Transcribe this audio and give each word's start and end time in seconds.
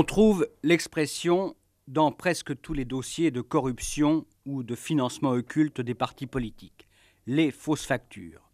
On 0.00 0.04
trouve 0.04 0.48
l'expression 0.62 1.54
dans 1.86 2.10
presque 2.10 2.58
tous 2.62 2.72
les 2.72 2.86
dossiers 2.86 3.30
de 3.30 3.42
corruption 3.42 4.24
ou 4.46 4.62
de 4.62 4.74
financement 4.74 5.28
occulte 5.28 5.82
des 5.82 5.92
partis 5.94 6.26
politiques, 6.26 6.88
les 7.26 7.50
fausses 7.50 7.84
factures. 7.84 8.50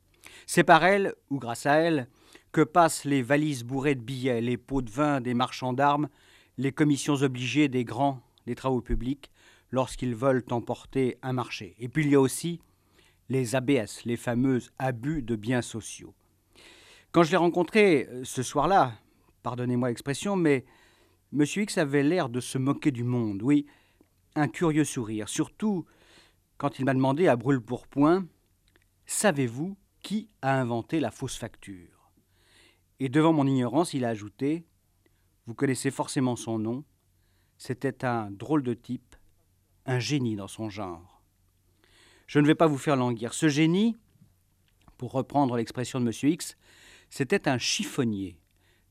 C'est 0.46 0.64
par 0.64 0.84
elles, 0.84 1.14
ou 1.30 1.38
grâce 1.38 1.64
à 1.64 1.74
elles, 1.74 2.08
que 2.50 2.62
passent 2.62 3.04
les 3.04 3.22
valises 3.22 3.62
bourrées 3.62 3.94
de 3.94 4.00
billets, 4.00 4.40
les 4.40 4.56
pots 4.56 4.82
de 4.82 4.90
vin 4.90 5.20
des 5.20 5.34
marchands 5.34 5.72
d'armes, 5.72 6.08
les 6.58 6.72
commissions 6.72 7.14
obligées 7.14 7.68
des 7.68 7.84
grands 7.84 8.20
des 8.46 8.56
travaux 8.56 8.80
publics 8.80 9.30
lorsqu'ils 9.70 10.16
veulent 10.16 10.44
emporter 10.50 11.16
un 11.22 11.32
marché. 11.32 11.76
Et 11.78 11.88
puis 11.88 12.02
il 12.02 12.10
y 12.10 12.16
a 12.16 12.20
aussi 12.20 12.60
les 13.28 13.54
ABS, 13.54 14.04
les 14.04 14.16
fameux 14.16 14.62
abus 14.80 15.22
de 15.22 15.36
biens 15.36 15.62
sociaux. 15.62 16.12
Quand 17.12 17.22
je 17.22 17.30
l'ai 17.30 17.36
rencontré 17.36 18.08
euh, 18.10 18.24
ce 18.24 18.42
soir-là, 18.42 18.94
pardonnez-moi 19.44 19.90
l'expression, 19.90 20.34
mais 20.34 20.64
M. 21.38 21.44
X 21.44 21.76
avait 21.76 22.02
l'air 22.02 22.30
de 22.30 22.40
se 22.40 22.56
moquer 22.56 22.90
du 22.90 23.04
monde, 23.04 23.42
oui, 23.42 23.66
un 24.36 24.48
curieux 24.48 24.84
sourire, 24.84 25.28
surtout 25.28 25.84
quand 26.56 26.78
il 26.78 26.86
m'a 26.86 26.94
demandé 26.94 27.28
à 27.28 27.36
brûle-pourpoint 27.36 28.26
Savez-vous 29.04 29.76
qui 30.00 30.30
a 30.40 30.58
inventé 30.58 30.98
la 30.98 31.10
fausse 31.10 31.36
facture? 31.36 32.10
Et 33.00 33.10
devant 33.10 33.34
mon 33.34 33.46
ignorance, 33.46 33.92
il 33.92 34.06
a 34.06 34.08
ajouté 34.08 34.64
Vous 35.46 35.54
connaissez 35.54 35.90
forcément 35.90 36.36
son 36.36 36.58
nom, 36.58 36.84
c'était 37.58 38.06
un 38.06 38.30
drôle 38.30 38.62
de 38.62 38.72
type, 38.72 39.14
un 39.84 39.98
génie 39.98 40.36
dans 40.36 40.48
son 40.48 40.70
genre. 40.70 41.22
Je 42.26 42.38
ne 42.38 42.46
vais 42.46 42.54
pas 42.54 42.66
vous 42.66 42.78
faire 42.78 42.96
languir. 42.96 43.34
Ce 43.34 43.48
génie, 43.48 43.96
pour 44.96 45.12
reprendre 45.12 45.56
l'expression 45.56 46.00
de 46.00 46.06
M. 46.06 46.32
X, 46.32 46.56
c'était 47.10 47.46
un 47.46 47.58
chiffonnier, 47.58 48.40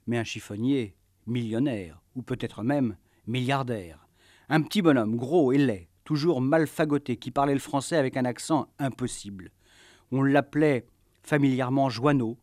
mais 0.05 0.19
un 0.19 0.23
chiffonnier 0.23 0.95
millionnaire, 1.27 2.01
ou 2.15 2.21
peut-être 2.21 2.63
même 2.63 2.97
milliardaire. 3.27 4.07
Un 4.49 4.61
petit 4.61 4.81
bonhomme, 4.81 5.15
gros 5.15 5.51
et 5.51 5.57
laid, 5.57 5.89
toujours 6.03 6.41
mal 6.41 6.67
fagoté, 6.67 7.17
qui 7.17 7.31
parlait 7.31 7.53
le 7.53 7.59
français 7.59 7.97
avec 7.97 8.17
un 8.17 8.25
accent 8.25 8.67
impossible. 8.79 9.51
On 10.11 10.21
l'appelait 10.21 10.85
familièrement 11.23 11.89
Joanneau 11.89 12.37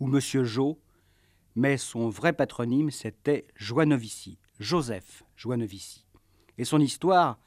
ou 0.00 0.06
Monsieur 0.06 0.44
Jo, 0.44 0.80
mais 1.54 1.76
son 1.76 2.08
vrai 2.08 2.32
patronyme 2.32 2.90
c'était 2.90 3.46
Joanovici, 3.56 4.38
Joseph 4.58 5.22
Joanovici. 5.36 6.06
Et 6.58 6.64
son 6.64 6.80
histoire, 6.80 7.38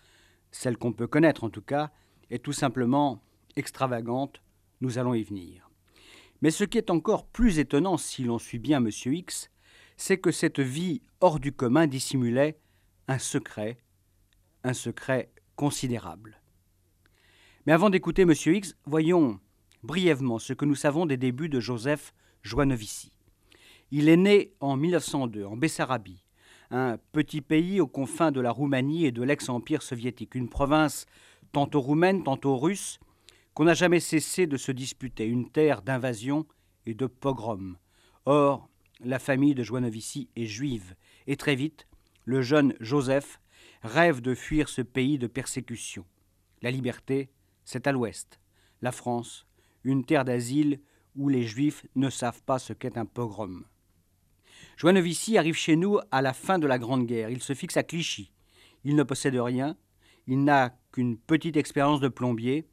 celle 0.52 0.78
qu'on 0.78 0.94
peut 0.94 1.08
connaître 1.08 1.44
en 1.44 1.50
tout 1.50 1.62
cas, 1.62 1.92
est 2.30 2.44
tout 2.44 2.54
simplement 2.54 3.24
extravagante, 3.56 4.42
nous 4.82 4.98
allons 4.98 5.14
y 5.14 5.24
venir. 5.24 5.70
Mais 6.42 6.52
ce 6.52 6.64
qui 6.64 6.78
est 6.78 6.92
encore 6.92 7.26
plus 7.26 7.58
étonnant 7.58 7.98
si 7.98 8.24
l'on 8.24 8.38
suit 8.38 8.60
bien 8.60 8.78
M. 8.78 8.90
X, 9.06 9.50
c'est 9.98 10.18
que 10.18 10.32
cette 10.32 10.60
vie 10.60 11.02
hors 11.20 11.40
du 11.40 11.52
commun 11.52 11.88
dissimulait 11.88 12.58
un 13.08 13.20
secret, 13.20 13.78
un 14.64 14.74
secret 14.74 15.32
considérable. 15.56 16.40
Mais 17.66 17.74
avant 17.74 17.90
d'écouter 17.90 18.22
M. 18.22 18.32
X, 18.32 18.76
voyons 18.86 19.40
brièvement 19.84 20.40
ce 20.40 20.54
que 20.54 20.66
nous 20.66 20.76
savons 20.76 21.06
des 21.06 21.18
débuts 21.18 21.50
de 21.50 21.60
Joseph 21.60 22.14
Joanovici. 22.44 23.12
Il 23.92 24.10
est 24.10 24.18
né 24.18 24.54
en 24.60 24.78
1902 24.78 25.46
en 25.46 25.58
Bessarabie, 25.58 26.24
un 26.72 26.98
petit 27.12 27.42
pays 27.42 27.82
aux 27.82 27.88
confins 27.88 28.32
de 28.32 28.42
la 28.42 28.52
Roumanie 28.52 29.06
et 29.06 29.12
de 29.12 29.24
l'ex-empire 29.24 29.82
soviétique, 29.82 30.36
une 30.36 30.50
province 30.50 31.06
tantôt 31.52 31.82
roumaine, 31.82 32.24
tantôt 32.24 32.58
russe, 32.58 33.00
qu'on 33.54 33.64
n'a 33.64 33.74
jamais 33.74 34.00
cessé 34.00 34.46
de 34.46 34.58
se 34.58 34.72
disputer, 34.72 35.26
une 35.26 35.50
terre 35.50 35.82
d'invasion 35.82 36.46
et 36.86 36.94
de 36.94 37.08
pogrom. 37.08 37.78
Or, 38.26 38.70
la 39.04 39.20
famille 39.20 39.56
de 39.56 39.64
Joanovici 39.64 40.30
est 40.36 40.46
juive, 40.46 40.96
et 41.28 41.38
très 41.38 41.56
vite, 41.56 41.88
le 42.26 42.42
jeune 42.42 42.74
Joseph 42.80 43.40
rêve 43.84 44.22
de 44.22 44.34
fuir 44.36 44.70
ce 44.70 44.82
pays 44.82 45.18
de 45.18 45.28
persécution. 45.28 46.06
La 46.62 46.72
liberté, 46.72 47.30
c'est 47.64 47.88
à 47.88 47.92
l'ouest. 47.92 48.40
La 48.82 48.92
France, 48.92 49.46
une 49.84 50.06
terre 50.06 50.26
d'asile 50.26 50.80
où 51.16 51.30
les 51.30 51.44
juifs 51.44 51.86
ne 51.96 52.10
savent 52.10 52.44
pas 52.44 52.60
ce 52.60 52.74
qu'est 52.74 52.98
un 52.98 53.06
pogrom. 53.06 53.66
Joanovici 54.78 55.38
arrive 55.38 55.56
chez 55.56 55.76
nous 55.76 56.00
à 56.12 56.22
la 56.22 56.34
fin 56.34 56.60
de 56.60 56.68
la 56.68 56.80
Grande 56.80 57.06
Guerre. 57.06 57.30
Il 57.30 57.42
se 57.42 57.54
fixe 57.54 57.78
à 57.78 57.84
Clichy. 57.84 58.32
Il 58.84 58.96
ne 58.96 59.04
possède 59.04 59.36
rien. 59.36 59.76
Il 60.28 60.44
n'a 60.44 60.78
qu'une 60.92 61.18
petite 61.18 61.58
expérience 61.58 62.00
de 62.00 62.08
plombier. 62.08 62.68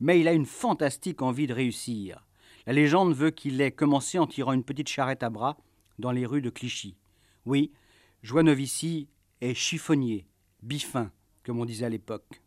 Mais 0.00 0.20
il 0.20 0.28
a 0.28 0.32
une 0.32 0.46
fantastique 0.46 1.22
envie 1.22 1.46
de 1.46 1.54
réussir. 1.54 2.25
La 2.66 2.72
légende 2.72 3.14
veut 3.14 3.30
qu'il 3.30 3.60
ait 3.60 3.70
commencé 3.70 4.18
en 4.18 4.26
tirant 4.26 4.52
une 4.52 4.64
petite 4.64 4.88
charrette 4.88 5.22
à 5.22 5.30
bras 5.30 5.56
dans 6.00 6.10
les 6.10 6.26
rues 6.26 6.42
de 6.42 6.50
Clichy. 6.50 6.96
Oui, 7.44 7.72
Joanovici 8.22 9.08
est 9.40 9.54
chiffonnier, 9.54 10.26
bifin, 10.62 11.12
comme 11.44 11.60
on 11.60 11.64
disait 11.64 11.86
à 11.86 11.90
l'époque. 11.90 12.42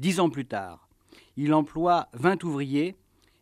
Dix 0.00 0.18
ans 0.18 0.28
plus 0.28 0.46
tard, 0.46 0.88
il 1.36 1.54
emploie 1.54 2.08
20 2.14 2.42
ouvriers 2.42 2.96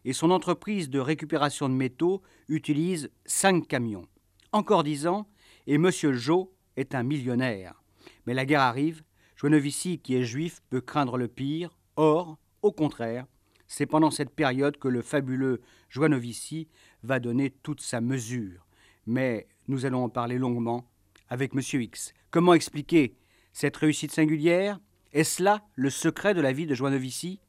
et 0.05 0.13
son 0.13 0.31
entreprise 0.31 0.91
de 0.91 0.99
récupération 0.99 1.69
de 1.69 1.75
métaux 1.75 2.21
utilise 2.49 3.11
cinq 3.25 3.67
camions. 3.67 4.07
Encore 4.53 4.85
dix 4.85 5.07
ans, 5.07 5.29
et 5.67 5.75
M. 5.75 5.91
Jo 5.91 6.53
est 6.77 6.95
un 6.95 7.03
millionnaire. 7.03 7.83
Mais 8.27 8.35
la 8.35 8.45
guerre 8.45 8.61
arrive, 8.61 9.03
Joanovici, 9.37 9.99
qui 9.99 10.15
est 10.15 10.25
juif, 10.25 10.61
peut 10.69 10.81
craindre 10.81 11.17
le 11.17 11.29
pire. 11.29 11.79
Or, 11.97 12.39
au 12.63 12.73
contraire, 12.73 13.27
c'est 13.69 13.87
pendant 13.87 14.11
cette 14.11 14.35
période 14.35 14.79
que 14.79 14.89
le 14.89 15.03
fabuleux 15.03 15.61
Joanovici 15.91 16.69
va 17.03 17.21
donner 17.21 17.51
toute 17.51 17.81
sa 17.81 18.01
mesure. 18.01 18.67
Mais 19.07 19.47
nous 19.69 19.85
allons 19.85 20.05
en 20.05 20.09
parler 20.09 20.39
longuement 20.39 20.91
avec 21.29 21.55
M. 21.55 21.61
X. 21.83 22.15
Comment 22.31 22.55
expliquer 22.55 23.15
cette 23.53 23.77
réussite 23.77 24.13
singulière? 24.13 24.81
Est-ce 25.13 25.43
là 25.43 25.67
le 25.75 25.91
secret 25.91 26.35
de 26.35 26.41
la 26.41 26.53
vie 26.53 26.67
de 26.67 26.75
Joanovici 26.75 27.41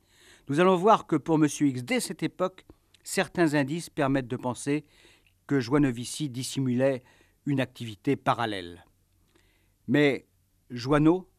Nous 0.49 0.59
allons 0.59 0.75
voir 0.75 1.07
que 1.07 1.15
pour 1.15 1.35
M. 1.35 1.45
X, 1.45 1.83
dès 1.83 1.99
cette 1.99 2.23
époque, 2.23 2.65
certains 3.03 3.53
indices 3.53 3.89
permettent 3.89 4.27
de 4.27 4.37
penser 4.37 4.85
que 5.47 5.59
Joanovici 5.59 6.29
dissimulait 6.29 7.01
une 7.45 7.61
activité 7.61 8.15
parallèle. 8.15 8.85
Mais 9.87 10.27
Joanneau 10.69 11.29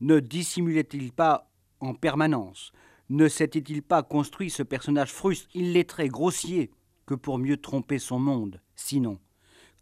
ne 0.00 0.20
dissimulait-il 0.20 1.12
pas 1.12 1.50
en 1.80 1.94
permanence? 1.94 2.72
Ne 3.10 3.26
s'était-il 3.26 3.82
pas 3.82 4.04
construit 4.04 4.50
ce 4.50 4.62
personnage 4.62 5.12
fruste, 5.12 5.48
illettré, 5.52 6.06
grossier, 6.06 6.70
que 7.06 7.14
pour 7.14 7.38
mieux 7.38 7.56
tromper 7.56 7.98
son 7.98 8.20
monde? 8.20 8.60
Sinon, 8.76 9.18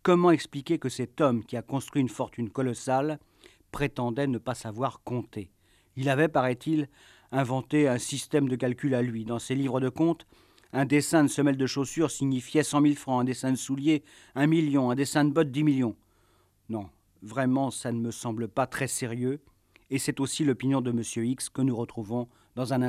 comment 0.03 0.31
expliquer 0.31 0.79
que 0.79 0.89
cet 0.89 1.21
homme 1.21 1.45
qui 1.45 1.59
a 1.59 1.61
construit 1.61 2.01
une 2.01 2.09
fortune 2.09 2.49
colossale 2.49 3.21
prétendait 3.71 4.29
ne 4.29 4.39
pas 4.39 4.55
savoir 4.55 5.03
compter? 5.05 5.51
Il 5.95 6.09
avait, 6.09 6.29
paraît-il, 6.29 6.89
inventé 7.31 7.87
un 7.87 7.99
système 7.99 8.49
de 8.49 8.57
calcul 8.57 8.95
à 8.95 9.03
lui. 9.03 9.27
Dans 9.27 9.39
ses 9.39 9.55
livres 9.55 9.81
de 9.81 9.91
comptes, 9.91 10.27
un 10.73 10.87
dessin 10.87 11.23
de 11.23 11.29
semelle 11.29 11.59
de 11.59 11.67
chaussures 11.67 12.11
signifiait 12.11 12.63
cent 12.63 12.81
mille 12.81 12.97
francs, 12.97 13.21
un 13.21 13.25
dessin 13.25 13.53
de 13.53 13.59
souliers, 13.59 14.05
un 14.37 14.47
million, 14.47 14.91
un 14.91 14.95
dessin 14.95 15.27
de 15.27 15.33
bottes, 15.33 15.51
dix 15.51 15.65
millions. 15.65 15.97
Non, 16.71 16.89
vraiment, 17.21 17.71
ça 17.71 17.93
ne 17.93 18.01
me 18.01 18.11
semble 18.11 18.49
pas 18.49 18.67
très 18.67 18.89
sérieux, 18.89 19.43
et 19.91 19.99
c'est 19.99 20.19
aussi 20.19 20.47
l'opinion 20.47 20.81
de 20.81 20.93
M. 20.93 21.03
X 21.27 21.51
que 21.51 21.61
nous 21.61 21.77
retrouvons 21.77 22.27
dans 22.59 22.73
un 22.73 22.83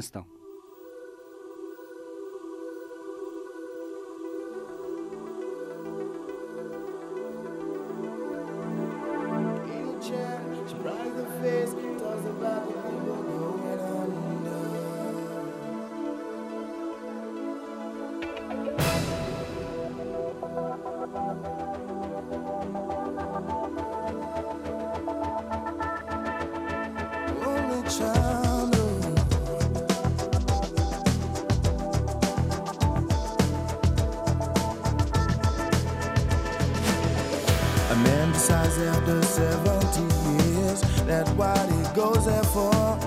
says 38.40 38.78
after 38.80 39.22
70 39.22 40.02
years 40.32 40.82
that 41.06 41.28
what 41.36 41.60
he 41.70 41.84
goes 41.94 42.26
there 42.26 42.44
for 42.44 42.98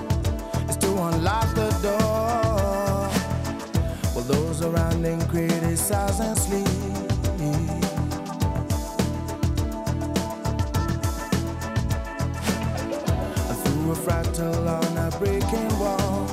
is 0.69 0.77
to 0.77 0.87
unlock 0.87 1.55
the 1.55 1.71
door. 1.81 3.09
Well, 4.13 4.25
those 4.25 4.61
around 4.61 5.03
him 5.03 5.19
criticize 5.27 6.19
and 6.19 6.37
sleep. 6.37 6.67
And 13.49 13.57
through 13.63 13.91
a 13.91 13.95
fractal 13.95 14.67
on 14.67 14.97
a 14.97 15.09
breaking 15.17 15.79
wall, 15.79 16.27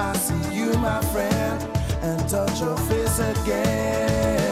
I 0.00 0.16
see 0.16 0.56
you, 0.56 0.72
my 0.78 1.02
friend, 1.12 1.62
and 2.02 2.26
touch 2.30 2.60
your 2.60 2.78
face 2.78 3.18
again. 3.18 4.51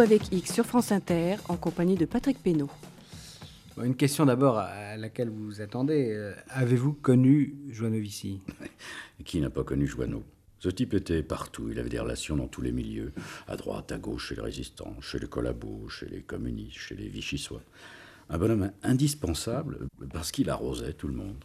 Rendez-vous 0.00 0.14
avec 0.14 0.32
X 0.32 0.54
sur 0.54 0.64
France 0.64 0.92
Inter 0.92 1.36
en 1.50 1.56
compagnie 1.56 1.94
de 1.94 2.06
Patrick 2.06 2.42
Pénaud. 2.42 2.70
Une 3.82 3.94
question 3.94 4.24
d'abord 4.24 4.56
à 4.56 4.96
laquelle 4.96 5.28
vous 5.28 5.44
vous 5.44 5.60
attendez. 5.60 6.14
Euh, 6.14 6.32
avez-vous 6.48 6.94
connu 6.94 7.54
Joanovici 7.68 8.40
Qui 9.26 9.42
n'a 9.42 9.50
pas 9.50 9.62
connu 9.62 9.86
Joanneau 9.86 10.24
Ce 10.58 10.70
type 10.70 10.94
était 10.94 11.22
partout. 11.22 11.68
Il 11.70 11.78
avait 11.78 11.90
des 11.90 11.98
relations 11.98 12.36
dans 12.36 12.48
tous 12.48 12.62
les 12.62 12.72
milieux, 12.72 13.12
à 13.46 13.56
droite, 13.56 13.92
à 13.92 13.98
gauche, 13.98 14.28
chez 14.28 14.36
les 14.36 14.40
résistants, 14.40 14.98
chez 15.02 15.18
les 15.18 15.26
collabos, 15.26 15.90
chez 15.90 16.06
les 16.06 16.22
communistes, 16.22 16.78
chez 16.78 16.94
les 16.94 17.08
vichysois. 17.08 17.62
Un 18.30 18.38
bonhomme 18.38 18.72
indispensable 18.82 19.88
parce 20.14 20.32
qu'il 20.32 20.48
arrosait 20.48 20.94
tout 20.94 21.08
le 21.08 21.14
monde. 21.14 21.44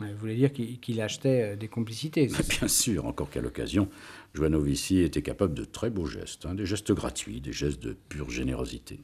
Vous 0.00 0.16
voulez 0.18 0.36
dire 0.36 0.52
qu'il 0.52 1.00
achetait 1.00 1.52
euh, 1.52 1.56
des 1.56 1.68
complicités 1.68 2.26
Bien 2.26 2.68
sûr, 2.68 3.06
encore 3.06 3.30
qu'à 3.30 3.40
l'occasion, 3.40 3.88
Joanovici 4.34 5.00
était 5.00 5.22
capable 5.22 5.54
de 5.54 5.64
très 5.64 5.90
beaux 5.90 6.06
gestes, 6.06 6.46
hein, 6.46 6.54
des 6.54 6.66
gestes 6.66 6.92
gratuits, 6.92 7.40
des 7.40 7.52
gestes 7.52 7.82
de 7.82 7.96
pure 8.08 8.30
générosité. 8.30 9.00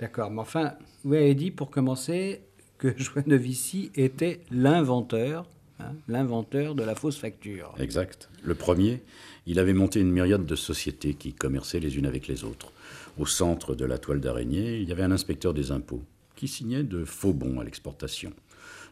D'accord, 0.00 0.30
mais 0.30 0.40
enfin, 0.40 0.74
vous 1.04 1.14
avez 1.14 1.34
dit 1.34 1.50
pour 1.50 1.70
commencer 1.70 2.42
que 2.78 2.94
Joanovici 2.96 3.90
était 3.94 4.40
l'inventeur, 4.50 5.48
hein, 5.78 5.92
l'inventeur 6.08 6.74
de 6.74 6.82
la 6.82 6.94
fausse 6.94 7.18
facture. 7.18 7.74
Exact. 7.78 8.30
Le 8.42 8.54
premier, 8.54 9.02
il 9.46 9.58
avait 9.58 9.74
monté 9.74 10.00
une 10.00 10.10
myriade 10.10 10.46
de 10.46 10.56
sociétés 10.56 11.14
qui 11.14 11.32
commerçaient 11.32 11.80
les 11.80 11.98
unes 11.98 12.06
avec 12.06 12.28
les 12.28 12.44
autres. 12.44 12.72
Au 13.18 13.26
centre 13.26 13.74
de 13.74 13.84
la 13.84 13.98
toile 13.98 14.20
d'araignée, 14.20 14.78
il 14.78 14.88
y 14.88 14.92
avait 14.92 15.02
un 15.02 15.12
inspecteur 15.12 15.52
des 15.52 15.70
impôts 15.70 16.02
qui 16.34 16.48
signait 16.48 16.82
de 16.82 17.04
faux 17.04 17.34
bons 17.34 17.60
à 17.60 17.64
l'exportation 17.64 18.32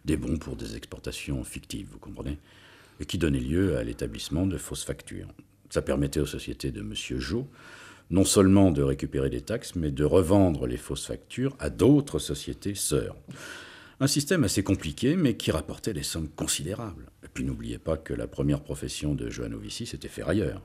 des 0.05 0.17
bons 0.17 0.39
pour 0.39 0.57
des 0.57 0.77
exportations 0.77 1.43
fictives, 1.45 1.89
vous 1.93 1.99
comprenez, 1.99 2.39
et 3.01 3.07
qui 3.07 3.19
donnait 3.19 3.41
lieu 3.41 3.77
à 3.77 3.85
l'établissement 3.85 4.47
de 4.47 4.59
fausses 4.59 4.85
factures. 4.85 5.29
Ça 5.71 5.83
permettait 5.83 6.21
aux 6.21 6.27
sociétés 6.27 6.71
de 6.71 6.81
M. 6.81 6.95
Jo 6.95 7.49
non 8.11 8.25
seulement 8.25 8.73
de 8.73 8.83
récupérer 8.83 9.31
des 9.31 9.41
taxes, 9.41 9.77
mais 9.77 9.91
de 9.91 10.05
revendre 10.05 10.67
les 10.67 10.77
fausses 10.77 11.07
factures 11.07 11.57
à 11.59 11.71
d'autres 11.71 12.19
sociétés 12.19 12.75
sœurs. 12.75 13.17
Un 14.01 14.07
système 14.07 14.45
assez 14.45 14.65
compliqué, 14.65 15.15
mais 15.17 15.37
qui 15.37 15.51
rapportait 15.51 15.93
des 15.93 16.03
sommes 16.03 16.29
considérables. 16.29 17.07
Et 17.23 17.29
puis 17.33 17.45
n'oubliez 17.45 17.79
pas 17.79 17.97
que 17.97 18.15
la 18.15 18.27
première 18.27 18.63
profession 18.63 19.15
de 19.15 19.31
Joanovici, 19.31 19.87
c'était 19.87 20.09
ferrailleur. 20.09 20.63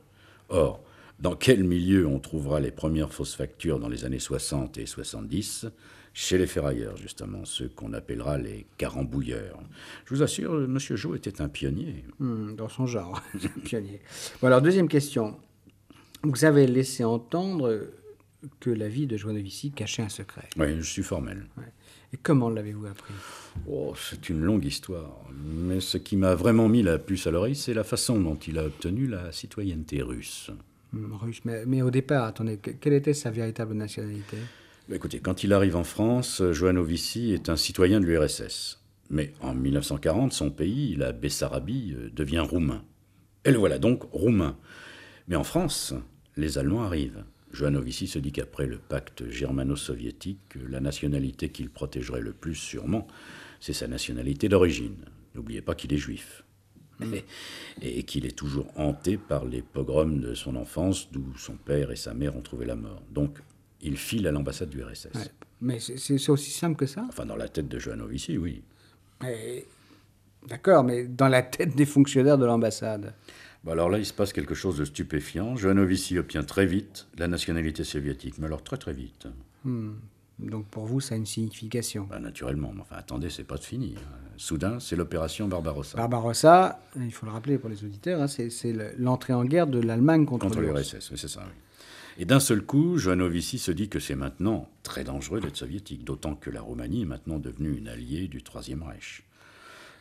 Or, 0.50 0.84
dans 1.20 1.36
quel 1.36 1.64
milieu 1.64 2.08
on 2.08 2.20
trouvera 2.20 2.60
les 2.60 2.72
premières 2.72 3.14
fausses 3.14 3.36
factures 3.36 3.80
dans 3.80 3.90
les 3.90 4.06
années 4.06 4.20
60 4.20 4.78
et 4.78 4.86
70 4.86 5.68
chez 6.16 6.38
les 6.38 6.48
ferrailleurs, 6.48 6.96
justement, 6.96 7.44
ceux 7.44 7.68
qu'on 7.68 7.92
appellera 7.92 8.38
les 8.38 8.66
carambouilleurs. 8.78 9.60
Je 10.06 10.16
vous 10.16 10.24
assure, 10.24 10.64
M. 10.64 10.80
Jo 10.80 11.14
était 11.14 11.42
un 11.42 11.50
pionnier. 11.50 12.06
Hmm, 12.20 12.56
dans 12.56 12.70
son 12.70 12.88
genre, 12.88 13.22
un 13.34 13.60
pionnier. 13.60 14.00
Bon, 14.42 14.48
alors, 14.48 14.62
deuxième 14.62 14.88
question. 14.88 15.38
Vous 16.24 16.46
avez 16.46 16.68
laissé 16.68 17.04
entendre 17.04 17.90
que 18.62 18.70
la 18.70 18.88
vie 18.88 19.08
de 19.08 19.18
Joanovici 19.18 19.72
cachait 19.72 20.04
un 20.04 20.10
secret. 20.10 20.48
Oui, 20.58 20.78
je 20.78 20.90
suis 20.90 21.04
formel. 21.04 21.48
Et 22.14 22.18
comment 22.18 22.50
l'avez-vous 22.50 22.86
appris? 22.86 23.14
Oh, 23.68 23.94
C'est 23.98 24.30
une 24.30 24.42
longue 24.42 24.64
histoire. 24.64 25.20
Mais 25.34 25.82
ce 25.82 25.98
qui 25.98 26.16
m'a 26.16 26.34
vraiment 26.34 26.70
mis 26.70 26.82
la 26.82 26.98
puce 26.98 27.28
à 27.28 27.32
l'oreille, 27.32 27.58
c'est 27.58 27.74
la 27.74 27.84
façon 27.84 28.22
dont 28.22 28.36
il 28.36 28.58
a 28.58 28.64
obtenu 28.64 29.08
la 29.08 29.34
citoyenneté 29.34 30.02
russe. 30.02 30.50
Hmm, 30.94 31.14
russe, 31.16 31.42
mais, 31.44 31.66
mais 31.66 31.82
au 31.82 31.92
départ, 31.92 32.24
attendez, 32.24 32.58
quelle 32.58 32.94
était 32.94 33.14
sa 33.14 33.32
véritable 33.32 33.74
nationalité? 33.74 34.38
Écoutez, 34.94 35.20
quand 35.20 35.44
il 35.44 35.54
arrive 35.54 35.76
en 35.76 35.84
France, 35.84 36.44
Joanovici 36.52 37.32
est 37.34 37.50
un 37.50 37.56
citoyen 37.56 38.00
de 38.00 38.06
l'URSS. 38.06 38.82
Mais 39.10 39.34
en 39.42 39.54
1940, 39.54 40.34
son 40.34 40.50
pays, 40.50 40.96
la 40.96 41.12
Bessarabie, 41.12 41.96
euh, 41.96 42.10
devient 42.14 42.40
roumain. 42.40 42.84
Et 43.44 43.52
le 43.52 43.58
voilà 43.58 43.78
donc 43.78 44.04
roumain. 44.12 44.58
Mais 45.28 45.36
en 45.36 45.44
France, 45.44 45.94
les 46.38 46.58
Allemands 46.58 46.84
arrivent. 46.84 47.24
Joanovici 47.52 48.08
se 48.08 48.20
dit 48.20 48.32
qu'après 48.32 48.66
le 48.66 48.78
pacte 48.78 49.30
germano-soviétique, 49.30 50.56
la 50.68 50.82
nationalité 50.82 51.50
qu'il 51.50 51.70
protégerait 51.70 52.22
le 52.22 52.34
plus 52.34 52.56
sûrement, 52.56 53.08
c'est 53.60 53.74
sa 53.74 53.88
nationalité 53.88 54.50
d'origine. 54.50 55.06
N'oubliez 55.36 55.62
pas 55.62 55.76
qu'il 55.76 55.94
est 55.94 55.98
juif. 55.98 56.44
Et, 57.82 58.00
et 58.00 58.04
qu'il 58.04 58.26
est 58.26 58.38
toujours 58.38 58.68
hanté 58.78 59.18
par 59.18 59.44
les 59.44 59.62
pogroms 59.62 60.22
de 60.22 60.34
son 60.34 60.56
enfance, 60.56 61.12
d'où 61.12 61.26
son 61.38 61.58
père 61.58 61.92
et 61.92 61.98
sa 61.98 62.14
mère 62.14 62.38
ont 62.38 62.42
trouvé 62.42 62.66
la 62.66 62.76
mort. 62.76 63.04
Donc 63.12 63.40
il 63.86 63.98
file 63.98 64.28
à 64.28 64.32
l'ambassade 64.32 64.70
du 64.70 64.84
RSS. 64.84 65.32
Mais 65.62 65.80
c'est 65.80 66.30
aussi 66.30 66.52
simple 66.52 66.76
que 66.76 66.86
ça 66.86 67.06
Enfin, 67.08 67.26
dans 67.26 67.36
la 67.36 67.48
tête 67.48 67.68
de 67.68 67.80
Joanovici, 67.80 68.38
oui. 68.38 68.64
D'accord, 70.48 70.84
mais 70.84 71.06
dans 71.06 71.28
la 71.28 71.42
tête 71.42 71.76
des 71.76 71.86
fonctionnaires 71.86 72.38
de 72.38 72.46
l'ambassade 72.46 73.14
bah 73.64 73.72
alors 73.72 73.90
là, 73.90 73.98
il 73.98 74.06
se 74.06 74.14
passe 74.14 74.32
quelque 74.32 74.54
chose 74.54 74.78
de 74.78 74.86
stupéfiant. 74.86 75.56
Joanovici 75.56 76.20
obtient 76.20 76.44
très 76.44 76.68
vite 76.68 77.08
la 77.18 77.28
nationalité 77.28 77.84
soviétique, 77.84 78.38
mais 78.38 78.46
alors 78.46 78.64
très 78.64 78.78
très 78.78 78.94
vite. 78.94 79.28
Hmm. 79.64 79.94
Donc 80.38 80.68
pour 80.68 80.86
vous, 80.86 81.00
ça 81.00 81.16
a 81.16 81.18
une 81.18 81.26
signification 81.26 82.06
bah, 82.08 82.20
Naturellement, 82.20 82.72
mais 82.76 82.82
enfin 82.82 82.98
attendez, 82.98 83.32
c'est 83.32 83.44
pas 83.44 83.58
fini. 83.58 83.96
Hein. 83.98 84.18
Soudain, 84.38 84.80
c'est 84.80 84.96
l'opération 84.96 85.48
Barbarossa. 85.48 85.98
Barbarossa, 85.98 86.80
il 86.96 87.12
faut 87.12 87.26
le 87.26 87.32
rappeler 87.32 87.58
pour 87.58 87.72
les 87.72 87.84
auditeurs, 87.84 88.22
hein, 88.22 88.28
c'est 88.28 88.74
l'entrée 89.00 89.34
en 89.34 89.46
guerre 89.46 89.66
de 89.66 89.80
l'Allemagne 89.80 90.26
contre, 90.26 90.46
contre 90.46 90.62
l'URSS. 90.62 91.10
Oui, 91.10 91.18
c'est 91.18 91.28
ça. 91.28 91.42
Oui. 91.44 91.54
Et 92.18 92.24
d'un 92.24 92.40
seul 92.40 92.62
coup, 92.62 92.98
Joanovici 92.98 93.60
se 93.60 93.72
dit 93.72 93.90
que 93.90 94.00
c'est 94.00 94.16
maintenant 94.16 94.70
très 94.84 95.04
dangereux 95.04 95.42
d'être 95.42 95.58
soviétique, 95.58 96.06
d'autant 96.06 96.36
que 96.36 96.50
la 96.50 96.62
Roumanie 96.62 97.02
est 97.02 97.06
maintenant 97.06 97.40
devenue 97.40 97.76
une 97.76 97.90
alliée 97.90 98.30
du 98.30 98.42
Troisième 98.42 98.84
Reich. 98.84 99.24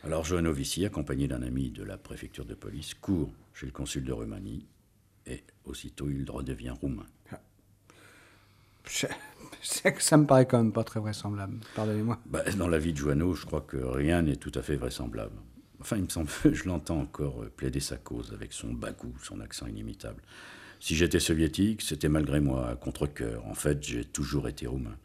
Alors 0.05 0.23
Joanovici, 0.23 0.85
accompagné 0.85 1.27
d'un 1.27 1.41
ami 1.41 1.71
de 1.71 1.83
la 1.83 1.97
préfecture 1.97 2.45
de 2.45 2.53
police, 2.53 2.93
court 2.93 3.31
chez 3.53 3.65
le 3.65 3.73
consul 3.73 4.05
de 4.05 4.13
Roumanie 4.13 4.65
et 5.25 5.43
aussitôt 5.65 6.09
il 6.09 6.29
redevient 6.29 6.73
roumain. 6.81 7.05
Ça 9.61 10.17
me 10.17 10.25
paraît 10.25 10.45
quand 10.45 10.59
même 10.59 10.71
pas 10.71 10.83
très 10.83 11.01
vraisemblable, 11.01 11.57
pardonnez-moi. 11.75 12.19
Bah, 12.27 12.43
dans 12.57 12.67
la 12.67 12.77
vie 12.77 12.93
de 12.93 12.97
Joano, 12.97 13.33
je 13.33 13.45
crois 13.45 13.61
que 13.61 13.77
rien 13.77 14.21
n'est 14.21 14.35
tout 14.35 14.51
à 14.55 14.61
fait 14.61 14.75
vraisemblable. 14.75 15.35
Enfin, 15.81 15.97
il 15.97 16.03
me 16.03 16.09
semble, 16.09 16.29
je 16.51 16.63
l'entends 16.65 16.99
encore 16.99 17.43
plaider 17.57 17.81
sa 17.81 17.97
cause 17.97 18.31
avec 18.31 18.53
son 18.53 18.71
bagou, 18.71 19.13
son 19.21 19.41
accent 19.41 19.67
inimitable. 19.67 20.21
Si 20.79 20.95
j'étais 20.95 21.19
soviétique, 21.19 21.81
c'était 21.81 22.09
malgré 22.09 22.39
moi, 22.39 22.69
à 22.69 22.75
contre-coeur. 22.75 23.45
En 23.45 23.55
fait, 23.55 23.83
j'ai 23.83 24.05
toujours 24.05 24.47
été 24.47 24.67
roumain. 24.67 24.95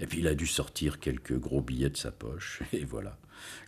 Et 0.00 0.06
puis 0.06 0.20
il 0.20 0.28
a 0.28 0.34
dû 0.34 0.46
sortir 0.46 0.98
quelques 0.98 1.38
gros 1.38 1.60
billets 1.60 1.90
de 1.90 1.96
sa 1.96 2.10
poche, 2.10 2.62
et 2.72 2.84
voilà. 2.84 3.18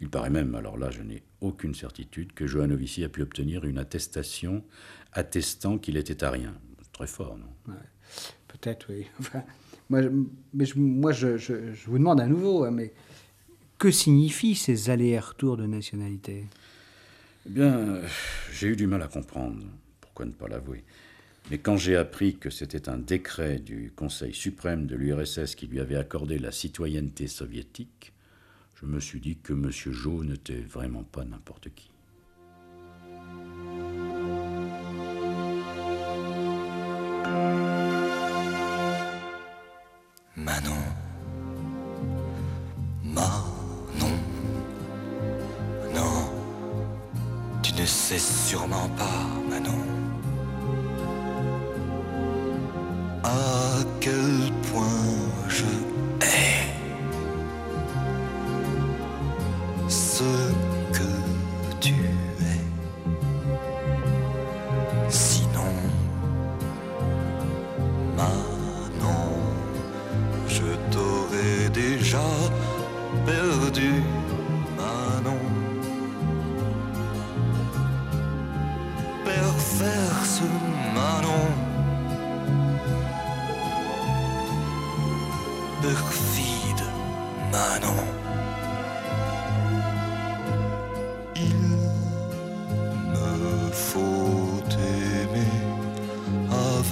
Il 0.01 0.09
paraît 0.09 0.31
même, 0.31 0.55
alors 0.55 0.79
là 0.79 0.91
je 0.91 1.03
n'ai 1.03 1.23
aucune 1.41 1.75
certitude, 1.75 2.33
que 2.33 2.47
Joanovici 2.47 3.05
a 3.05 3.09
pu 3.09 3.23
obtenir 3.23 3.65
une 3.65 3.79
attestation 3.79 4.65
attestant 5.13 5.79
qu'il 5.79 5.97
était 5.97 6.25
à 6.25 6.31
rien. 6.31 6.55
Très 6.93 7.07
fort, 7.07 7.37
non? 7.37 7.75
Peut-être, 8.49 8.87
oui. 8.91 9.07
moi, 9.91 10.01
mais 10.55 10.65
je, 10.65 10.79
moi 10.79 11.13
je, 11.13 11.37
je, 11.37 11.55
vous 11.87 11.99
demande 11.99 12.21
à 12.21 12.27
nouveau, 12.27 12.65
hein, 12.65 12.71
mais 12.71 12.95
que 13.79 13.91
signifient 13.91 14.55
ces 14.55 14.89
allers-retours 14.89 15.59
de 15.59 15.67
nationalité? 15.67 16.47
Eh 17.47 17.51
bien, 17.51 18.01
j'ai 18.53 18.69
eu 18.69 18.77
du 18.77 18.87
mal 18.87 19.03
à 19.03 19.09
comprendre. 19.09 19.63
Pourquoi 20.01 20.25
ne 20.25 20.31
pas 20.31 20.49
l'avouer? 20.49 20.85
Mais 21.51 21.59
quand 21.59 21.77
j'ai 21.77 21.97
appris 21.97 22.37
que 22.37 22.51
c'était 22.51 22.89
un 22.89 22.99
décret 22.99 23.59
du 23.59 23.93
Conseil 23.95 24.35
suprême 24.35 24.87
de 24.87 24.97
l'URSS 24.97 25.55
qui 25.55 25.67
lui 25.67 25.81
avait 25.81 25.97
accordé 25.97 26.39
la 26.39 26.51
citoyenneté 26.51 27.29
soviétique, 27.29 28.13
je 28.75 28.87
me 28.87 29.01
suis 29.01 29.21
dit 29.21 29.37
que 29.37 29.53
M. 29.53 29.71
Jo 29.71 30.25
n'était 30.25 30.61
vraiment 30.61 31.05
pas 31.05 31.25
n'importe 31.25 31.69
qui. 31.75 31.91
Manon. 40.37 40.83
Manon. 43.03 44.13
Non. 45.95 46.31
Tu 47.63 47.73
ne 47.73 47.87
sais 47.87 48.19
sûrement 48.19 48.89
pas, 48.91 49.27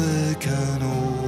avec 0.01 0.49
un 0.49 0.83
autre. 0.83 1.24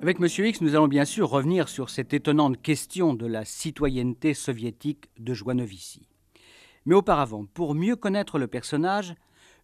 Avec 0.00 0.20
M. 0.20 0.26
X, 0.46 0.60
nous 0.60 0.76
allons 0.76 0.86
bien 0.86 1.04
sûr 1.04 1.28
revenir 1.28 1.68
sur 1.68 1.90
cette 1.90 2.14
étonnante 2.14 2.62
question 2.62 3.14
de 3.14 3.26
la 3.26 3.44
citoyenneté 3.44 4.32
soviétique 4.32 5.10
de 5.18 5.34
Joinovici. 5.34 6.08
Mais 6.86 6.94
auparavant, 6.94 7.46
pour 7.46 7.74
mieux 7.74 7.96
connaître 7.96 8.38
le 8.38 8.46
personnage, 8.46 9.16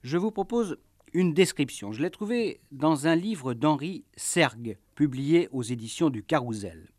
je 0.02 0.18
vous 0.18 0.32
propose 0.32 0.76
une 1.12 1.34
description. 1.34 1.92
Je 1.92 2.02
l'ai 2.02 2.10
trouvée 2.10 2.60
dans 2.72 3.06
un 3.06 3.14
livre 3.14 3.54
d'Henri 3.54 4.04
Sergue, 4.16 4.76
publié 4.96 5.48
aux 5.52 5.62
éditions 5.62 6.10
du 6.10 6.24
Carrousel. 6.24 6.90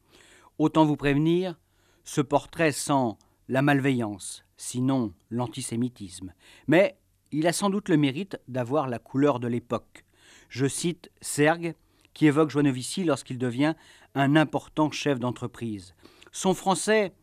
Autant 0.58 0.86
vous 0.86 0.96
prévenir, 0.96 1.60
ce 2.06 2.22
portrait 2.22 2.72
sent 2.72 3.18
la 3.50 3.62
malveillance, 3.62 4.46
sinon 4.56 5.14
l'antisémitisme. 5.30 6.34
Mais 6.68 6.98
il 7.34 7.48
a 7.48 7.54
sans 7.54 7.70
doute 7.70 7.90
le 7.90 7.98
mérite 7.98 8.40
d'avoir 8.48 8.88
la 8.88 8.98
couleur 8.98 9.42
de 9.42 9.50
l'époque. 9.50 10.06
Je 10.48 10.68
cite 10.68 11.12
Sergue, 11.20 11.76
qui 12.16 12.26
évoque 12.26 12.50
Joinovici 12.50 13.04
lorsqu'il 13.04 13.38
devient 13.38 13.76
un 14.16 14.36
important 14.36 14.90
chef 14.90 15.20
d'entreprise. 15.20 15.94
Son 16.32 16.56
français 16.56 17.14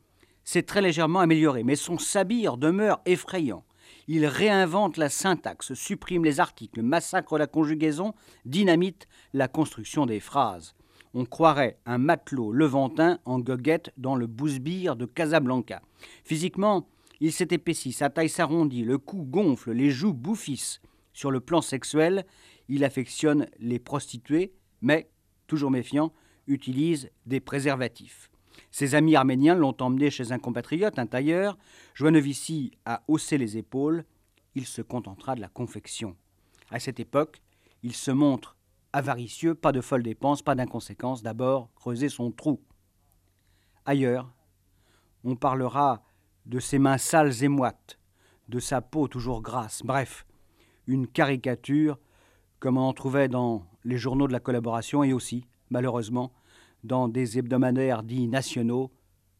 s'est 0.45 0.63
très 0.63 0.83
légèrement 0.83 1.21
amélioré, 1.21 1.65
mais 1.65 1.77
son 1.77 1.99
sabir 1.99 2.57
demeure 2.57 3.01
effrayant. 3.07 3.65
Il 4.07 4.27
réinvente 4.27 4.97
la 4.99 5.09
syntaxe, 5.09 5.75
supprime 5.75 6.25
les 6.25 6.41
articles, 6.41 6.83
massacre 6.83 7.39
la 7.39 7.47
conjugaison, 7.47 8.15
dynamite 8.45 9.09
la 9.33 9.49
construction 9.49 10.07
des 10.07 10.21
phrases. 10.21 10.75
On 11.15 11.25
croirait 11.25 11.79
un 11.87 11.99
matelot 11.99 12.53
levantin 12.53 13.19
en 13.25 13.39
goguette 13.39 13.93
dans 13.97 14.17
le 14.17 14.27
bousbire 14.27 14.97
de 14.97 15.07
Casablanca. 15.07 15.83
Physiquement, 16.25 16.89
il 17.21 17.33
s'est 17.33 17.49
épaissi, 17.51 17.93
sa 17.93 18.11
taille 18.11 18.29
s'arrondit, 18.29 18.83
le 18.83 18.99
cou 18.99 19.23
gonfle, 19.23 19.73
les 19.73 19.91
joues 19.91 20.15
bouffissent. 20.15 20.81
Sur 21.13 21.31
le 21.31 21.41
plan 21.41 21.61
sexuel, 21.61 22.27
il 22.69 22.85
affectionne 22.85 23.47
les 23.59 23.79
prostituées, 23.79 24.53
mais, 24.83 25.11
toujours 25.47 25.71
méfiant, 25.71 26.13
utilise 26.47 27.11
des 27.25 27.41
préservatifs. 27.41 28.31
Ses 28.71 28.95
amis 28.95 29.17
arméniens 29.17 29.55
l'ont 29.55 29.77
emmené 29.81 30.11
chez 30.11 30.33
un 30.33 30.39
compatriote, 30.39 30.99
un 30.99 31.07
tailleur. 31.07 31.57
Joinovici 31.95 32.73
a 32.85 33.03
haussé 33.09 33.39
les 33.39 33.57
épaules. 33.57 34.05
Il 34.55 34.67
se 34.67 34.83
contentera 34.83 35.35
de 35.35 35.41
la 35.41 35.49
confection. 35.49 36.17
À 36.71 36.79
cette 36.79 37.01
époque, 37.01 37.41
il 37.83 37.95
se 37.95 38.11
montre 38.11 38.57
avaricieux, 38.93 39.55
pas 39.55 39.73
de 39.73 39.81
folles 39.81 40.03
dépenses, 40.03 40.43
pas 40.43 40.55
d'inconséquences. 40.55 41.23
D'abord, 41.23 41.71
creuser 41.75 42.09
son 42.09 42.31
trou. 42.31 42.61
Ailleurs, 43.85 44.33
on 45.25 45.37
parlera 45.37 46.03
de 46.47 46.61
ses 46.61 46.79
mains 46.79 46.99
sales 46.99 47.43
et 47.43 47.49
moites, 47.49 47.99
de 48.49 48.59
sa 48.59 48.81
peau 48.81 49.09
toujours 49.09 49.43
grasse. 49.43 49.83
Bref, 49.85 50.27
une 50.87 51.07
caricature 51.07 51.99
comme 52.63 52.79
on 52.79 52.83
en 52.83 52.93
trouvait 52.93 53.27
dans 53.27 53.67
les 53.85 53.99
journaux 53.99 54.29
de 54.29 54.33
la 54.33 54.39
collaboration 54.39 55.03
et 55.03 55.13
aussi, 55.13 55.45
malheureusement, 55.71 56.33
dans 56.85 57.09
des 57.09 57.37
hebdomadaires 57.37 58.05
dits 58.05 58.29
nationaux 58.29 58.93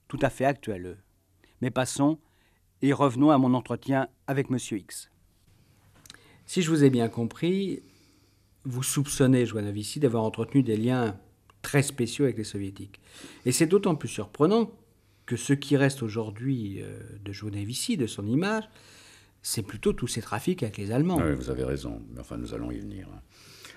tout 0.09 0.19
à 0.23 0.29
fait 0.29 0.45
actuels. 0.45 0.99
Mais 1.61 1.71
passons 1.71 2.19
et 2.83 2.93
revenons 2.93 3.31
à 3.31 3.39
mon 3.39 3.55
entretien 3.55 4.09
avec 4.27 4.49
M. 4.51 4.59
X. 4.59 5.13
Si 6.47 6.63
je 6.63 6.71
vous 6.71 6.83
ai 6.83 6.91
bien 6.91 7.09
compris, 7.09 7.85
vous 8.65 8.83
soupçonnez 8.83 9.47
Joanovici 9.47 10.01
d'avoir 10.01 10.25
entretenu 10.25 10.65
des 10.65 10.77
liens 10.77 11.17
très 11.63 11.85
spéciaux 11.85 12.25
avec 12.25 12.39
les 12.39 12.45
soviétiques. 12.45 13.01
Et 13.47 13.53
c'est 13.53 13.67
d'autant 13.67 13.95
plus 13.95 14.09
surprenant 14.09 14.73
que 15.27 15.37
ce 15.37 15.53
qui 15.53 15.77
reste 15.77 16.03
aujourd'hui 16.03 16.83
euh, 16.83 16.99
de 17.25 17.31
Joanovici, 17.31 17.97
de 17.97 18.09
son 18.09 18.27
image, 18.27 18.65
c'est 19.43 19.63
plutôt 19.63 19.93
tous 19.93 20.07
ces 20.09 20.23
trafics 20.23 20.63
avec 20.63 20.77
les 20.79 20.91
Allemands. 20.93 21.19
Ah 21.21 21.27
oui, 21.27 21.35
vous 21.35 21.51
avez 21.51 21.65
raison, 21.65 22.01
mais 22.15 22.21
enfin 22.21 22.37
nous 22.37 22.55
allons 22.55 22.71
y 22.71 22.79
venir. 22.79 23.09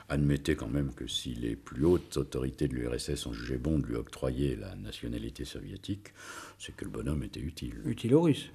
Admettez 0.08 0.56
quand 0.56 0.68
même 0.68 0.94
que 0.94 1.08
si 1.08 1.34
les 1.34 1.56
plus 1.56 1.84
hautes 1.84 2.18
autorités 2.18 2.68
de 2.68 2.76
l'URSS 2.76 3.26
ont 3.26 3.34
jugé 3.34 3.58
bon 3.58 3.80
de 3.80 3.88
lui 3.88 3.96
octroyer 3.96 4.56
la 4.56 4.76
nationalité 4.76 5.46
soviétique, 5.46 6.14
c'est 6.60 6.76
que 6.76 6.86
le 6.86 6.92
bonhomme 6.92 7.24
était 7.24 7.40
utile. 7.40 7.82
Utile 7.86 8.14
aux 8.14 8.22
Russes. 8.22 8.50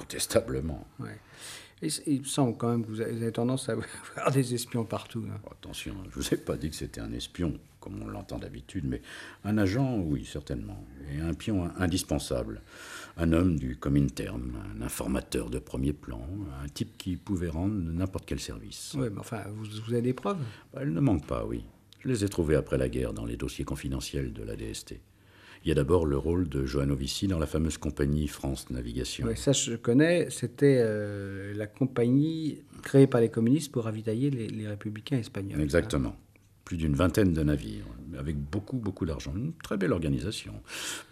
Incontestablement. 0.00 0.86
Ouais. 0.98 1.18
Et 1.82 1.90
c- 1.90 2.02
il 2.06 2.20
me 2.20 2.24
semble 2.24 2.56
quand 2.56 2.70
même 2.70 2.84
que 2.84 2.88
vous 2.90 3.00
avez 3.00 3.30
tendance 3.30 3.68
à 3.68 3.72
avoir 4.16 4.32
des 4.32 4.54
espions 4.54 4.84
partout. 4.84 5.24
hein. 5.30 5.38
Bon, 5.44 5.50
attention, 5.52 5.94
je 6.04 6.18
ne 6.18 6.22
vous 6.22 6.34
ai 6.34 6.36
pas 6.38 6.56
dit 6.56 6.70
que 6.70 6.76
c'était 6.76 7.00
un 7.00 7.12
espion, 7.12 7.58
comme 7.80 8.02
on 8.02 8.08
l'entend 8.08 8.38
d'habitude, 8.38 8.84
mais 8.86 9.00
un 9.44 9.58
agent, 9.58 9.98
oui, 9.98 10.24
certainement, 10.24 10.84
et 11.14 11.20
un 11.20 11.34
pion 11.34 11.70
indispensable. 11.78 12.62
Un 13.18 13.32
homme 13.32 13.58
du 13.58 13.76
Comintern, 13.76 14.52
un 14.76 14.82
informateur 14.82 15.48
de 15.48 15.58
premier 15.58 15.94
plan, 15.94 16.28
un 16.62 16.68
type 16.68 16.98
qui 16.98 17.16
pouvait 17.16 17.48
rendre 17.48 17.74
n'importe 17.74 18.26
quel 18.26 18.40
service. 18.40 18.94
Ouais, 18.94 19.08
mais 19.08 19.20
enfin, 19.20 19.42
vous, 19.54 19.64
vous 19.86 19.92
avez 19.94 20.02
des 20.02 20.12
preuves? 20.12 20.36
Bah, 20.74 20.80
Elle 20.82 20.92
ne 20.92 21.00
manque 21.00 21.26
pas, 21.26 21.46
oui. 21.46 21.64
Je 22.00 22.08
les 22.08 22.24
ai 22.24 22.28
trouvés 22.28 22.56
après 22.56 22.76
la 22.76 22.90
guerre 22.90 23.14
dans 23.14 23.24
les 23.24 23.36
dossiers 23.38 23.64
confidentiels 23.64 24.32
de 24.34 24.42
la 24.42 24.54
DST. 24.54 25.00
Il 25.64 25.68
y 25.68 25.72
a 25.72 25.74
d'abord 25.74 26.04
le 26.04 26.18
rôle 26.18 26.48
de 26.48 26.64
Johannovici 26.66 27.26
dans 27.26 27.38
la 27.38 27.46
fameuse 27.46 27.78
compagnie 27.78 28.28
France 28.28 28.68
Navigation. 28.70 29.26
Oui, 29.26 29.36
ça 29.36 29.52
je 29.52 29.74
connais. 29.74 30.28
C'était 30.30 30.76
euh, 30.78 31.54
la 31.54 31.66
compagnie 31.66 32.62
créée 32.82 33.06
par 33.06 33.20
les 33.22 33.30
communistes 33.30 33.72
pour 33.72 33.84
ravitailler 33.84 34.30
les, 34.30 34.46
les 34.46 34.68
républicains 34.68 35.16
espagnols. 35.18 35.60
Exactement. 35.60 36.14
Plus 36.66 36.76
d'une 36.76 36.94
vingtaine 36.94 37.32
de 37.32 37.42
navires, 37.44 37.84
avec 38.18 38.36
beaucoup, 38.36 38.76
beaucoup 38.78 39.06
d'argent. 39.06 39.32
Une 39.36 39.52
très 39.62 39.76
belle 39.76 39.92
organisation. 39.92 40.52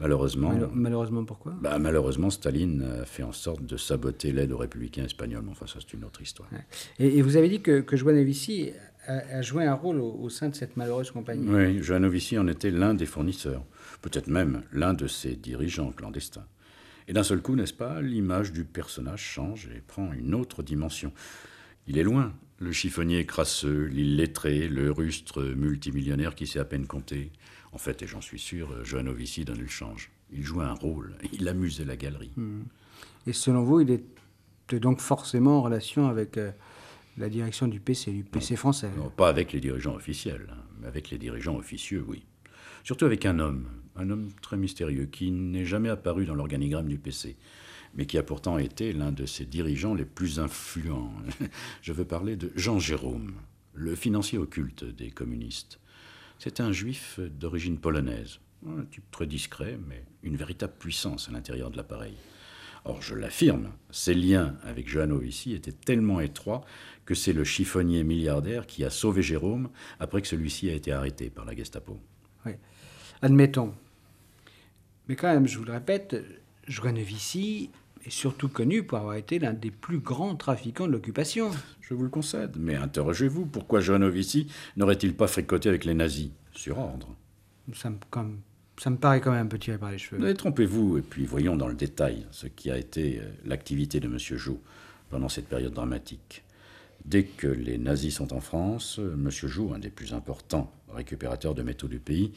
Malheureusement, 0.00 0.52
Mal- 0.52 0.68
malheureusement, 0.74 1.24
pourquoi? 1.24 1.54
Bah, 1.62 1.78
malheureusement, 1.78 2.28
Staline 2.28 2.82
a 2.82 3.04
fait 3.04 3.22
en 3.22 3.30
sorte 3.32 3.64
de 3.64 3.76
saboter 3.76 4.32
l'aide 4.32 4.50
aux 4.50 4.58
républicains 4.58 5.04
espagnols. 5.04 5.42
Mais 5.44 5.52
enfin, 5.52 5.68
ça, 5.68 5.78
c'est 5.80 5.94
une 5.96 6.04
autre 6.04 6.20
histoire. 6.20 6.48
Ouais. 6.52 6.58
et, 6.98 7.18
et 7.18 7.22
vous 7.22 7.36
avez 7.36 7.48
dit 7.48 7.60
que, 7.62 7.80
que 7.80 7.96
Joanovici 7.96 8.72
a, 9.06 9.12
a 9.38 9.42
joué 9.42 9.64
un 9.64 9.74
rôle 9.74 10.00
au, 10.00 10.12
au 10.20 10.28
sein 10.28 10.48
de 10.48 10.56
cette 10.56 10.76
malheureuse 10.76 11.12
compagnie. 11.12 11.46
Oui, 11.48 11.80
Johannovici 11.80 12.36
en 12.36 12.48
était 12.48 12.72
l'un 12.72 12.94
des 12.94 13.06
fournisseurs, 13.06 13.64
peut-être 14.02 14.26
même 14.26 14.62
l'un 14.72 14.92
de 14.92 15.06
ses 15.06 15.36
dirigeants 15.36 15.92
clandestins. 15.92 16.46
Et 17.06 17.12
d'un 17.12 17.22
seul 17.22 17.40
coup, 17.42 17.54
n'est-ce 17.54 17.74
pas, 17.74 18.02
l'image 18.02 18.50
du 18.50 18.64
personnage 18.64 19.20
change 19.22 19.68
et 19.76 19.80
prend 19.86 20.12
une 20.14 20.34
autre 20.34 20.62
dimension. 20.64 21.12
Il 21.86 21.98
est 21.98 22.02
loin, 22.02 22.32
le 22.58 22.72
chiffonnier 22.72 23.26
crasseux, 23.26 23.84
l'illettré, 23.84 24.68
le 24.68 24.90
rustre 24.90 25.42
multimillionnaire 25.42 26.34
qui 26.34 26.46
sait 26.46 26.58
à 26.58 26.64
peine 26.64 26.86
compter. 26.86 27.30
En 27.72 27.78
fait, 27.78 28.02
et 28.02 28.06
j'en 28.06 28.20
suis 28.20 28.38
sûr, 28.38 28.84
Johannovici 28.84 29.44
donnait 29.44 29.62
le 29.62 29.68
change. 29.68 30.10
Il 30.32 30.42
jouait 30.42 30.64
un 30.64 30.74
rôle, 30.74 31.16
il 31.32 31.48
amusait 31.48 31.84
la 31.84 31.96
galerie. 31.96 32.32
Et 33.26 33.32
selon 33.32 33.64
vous, 33.64 33.80
il 33.80 33.90
était 33.90 34.80
donc 34.80 35.00
forcément 35.00 35.58
en 35.58 35.62
relation 35.62 36.08
avec 36.08 36.38
euh, 36.38 36.52
la 37.18 37.28
direction 37.28 37.68
du 37.68 37.80
PC, 37.80 38.12
du 38.12 38.24
PC 38.24 38.56
français? 38.56 38.90
Non, 38.96 39.10
pas 39.10 39.28
avec 39.28 39.52
les 39.52 39.60
dirigeants 39.60 39.94
officiels, 39.94 40.46
hein, 40.50 40.62
mais 40.80 40.86
avec 40.86 41.10
les 41.10 41.18
dirigeants 41.18 41.56
officieux, 41.56 42.04
oui. 42.06 42.24
Surtout 42.82 43.06
avec 43.06 43.24
un 43.26 43.38
homme, 43.38 43.66
un 43.96 44.10
homme 44.10 44.30
très 44.42 44.56
mystérieux, 44.56 45.06
qui 45.06 45.30
n'est 45.30 45.64
jamais 45.64 45.88
apparu 45.88 46.26
dans 46.26 46.34
l'organigramme 46.34 46.88
du 46.88 46.98
PC, 46.98 47.36
mais 47.94 48.06
qui 48.06 48.18
a 48.18 48.22
pourtant 48.22 48.58
été 48.58 48.92
l'un 48.92 49.12
de 49.12 49.26
ses 49.26 49.44
dirigeants 49.44 49.94
les 49.94 50.04
plus 50.04 50.40
influents. 50.40 51.12
Je 51.82 51.92
veux 51.92 52.04
parler 52.04 52.36
de 52.36 52.52
Jean 52.56 52.78
Jérôme, 52.78 53.34
le 53.72 53.94
financier 53.94 54.38
occulte 54.38 54.84
des 54.84 55.10
communistes. 55.10 55.78
C'est 56.38 56.60
un 56.60 56.72
juif 56.72 57.20
d'origine 57.20 57.78
polonaise, 57.78 58.40
un 58.66 58.84
type 58.84 59.10
très 59.10 59.26
discret, 59.26 59.78
mais 59.88 60.04
une 60.22 60.36
véritable 60.36 60.74
puissance 60.78 61.28
à 61.28 61.32
l'intérieur 61.32 61.70
de 61.70 61.76
l'appareil. 61.76 62.14
Or, 62.86 63.00
je 63.00 63.14
l'affirme, 63.14 63.70
ses 63.90 64.14
liens 64.14 64.56
avec 64.62 64.88
Johannovici 64.88 65.54
étaient 65.54 65.72
tellement 65.72 66.20
étroits 66.20 66.64
que 67.06 67.14
c'est 67.14 67.32
le 67.32 67.44
chiffonnier 67.44 68.04
milliardaire 68.04 68.66
qui 68.66 68.84
a 68.84 68.90
sauvé 68.90 69.22
Jérôme 69.22 69.70
après 70.00 70.20
que 70.20 70.28
celui-ci 70.28 70.68
a 70.68 70.74
été 70.74 70.92
arrêté 70.92 71.30
par 71.30 71.46
la 71.46 71.56
Gestapo. 71.56 71.98
Oui, 72.44 72.52
admettons. 73.22 73.74
Mais 75.08 75.16
quand 75.16 75.32
même, 75.32 75.46
je 75.46 75.58
vous 75.58 75.64
le 75.64 75.72
répète, 75.72 76.16
Johannovici 76.68 77.70
est 78.04 78.10
surtout 78.10 78.48
connu 78.48 78.82
pour 78.82 78.98
avoir 78.98 79.14
été 79.14 79.38
l'un 79.38 79.52
des 79.52 79.70
plus 79.70 79.98
grands 79.98 80.36
trafiquants 80.36 80.86
de 80.86 80.92
l'occupation. 80.92 81.50
Je 81.80 81.94
vous 81.94 82.02
le 82.02 82.08
concède, 82.08 82.56
mais 82.58 82.74
interrogez-vous, 82.74 83.46
pourquoi 83.46 83.80
Johannovici 83.80 84.48
n'aurait-il 84.76 85.14
pas 85.14 85.26
fricoté 85.26 85.68
avec 85.68 85.84
les 85.84 85.94
nazis? 85.94 86.30
Sur 86.52 86.78
ordre. 86.78 87.08
Ça 87.72 87.90
me, 87.90 87.96
comme, 88.10 88.40
ça 88.78 88.90
me 88.90 88.96
paraît 88.96 89.20
quand 89.20 89.32
même 89.32 89.46
un 89.46 89.48
peu 89.48 89.58
tiré 89.58 89.78
par 89.78 89.90
les 89.90 89.98
cheveux. 89.98 90.20
Mais 90.20 90.34
trompez-vous, 90.34 90.98
et 90.98 91.02
puis 91.02 91.24
voyons 91.24 91.56
dans 91.56 91.68
le 91.68 91.74
détail 91.74 92.26
ce 92.30 92.46
qui 92.46 92.70
a 92.70 92.78
été 92.78 93.20
euh, 93.20 93.30
l'activité 93.44 94.00
de 94.00 94.06
M. 94.06 94.18
Jo 94.18 94.60
pendant 95.10 95.28
cette 95.28 95.48
période 95.48 95.72
dramatique. 95.72 96.44
Dès 97.04 97.24
que 97.24 97.46
les 97.46 97.78
nazis 97.78 98.14
sont 98.14 98.32
en 98.32 98.40
France, 98.40 98.98
euh, 98.98 99.14
M. 99.14 99.30
Jo, 99.30 99.72
un 99.74 99.78
des 99.78 99.90
plus 99.90 100.14
importants 100.14 100.72
récupérateurs 100.92 101.54
de 101.54 101.62
métaux 101.62 101.88
du 101.88 101.98
pays, 101.98 102.32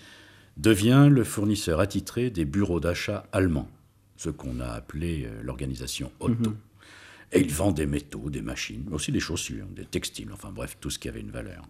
devient 0.57 1.07
le 1.11 1.23
fournisseur 1.23 1.79
attitré 1.79 2.29
des 2.29 2.45
bureaux 2.45 2.79
d'achat 2.79 3.27
allemands 3.31 3.69
ce 4.17 4.29
qu'on 4.29 4.59
a 4.59 4.67
appelé 4.67 5.25
euh, 5.25 5.41
l'organisation 5.43 6.11
Otto. 6.19 6.49
Mhm. 6.49 6.57
Et 7.33 7.41
il 7.41 7.51
vend 7.51 7.71
des 7.71 7.85
métaux, 7.85 8.29
des 8.29 8.41
machines, 8.41 8.83
mais 8.87 8.95
aussi 8.95 9.11
des 9.11 9.19
chaussures, 9.19 9.65
des 9.67 9.85
textiles, 9.85 10.29
enfin 10.31 10.49
bref, 10.49 10.77
tout 10.79 10.89
ce 10.89 10.97
qui 10.97 11.09
avait 11.09 11.19
une 11.19 11.31
valeur. 11.31 11.63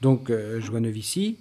Donc, 0.00 0.30
euh, 0.30 0.60
Joannovici 0.60 1.38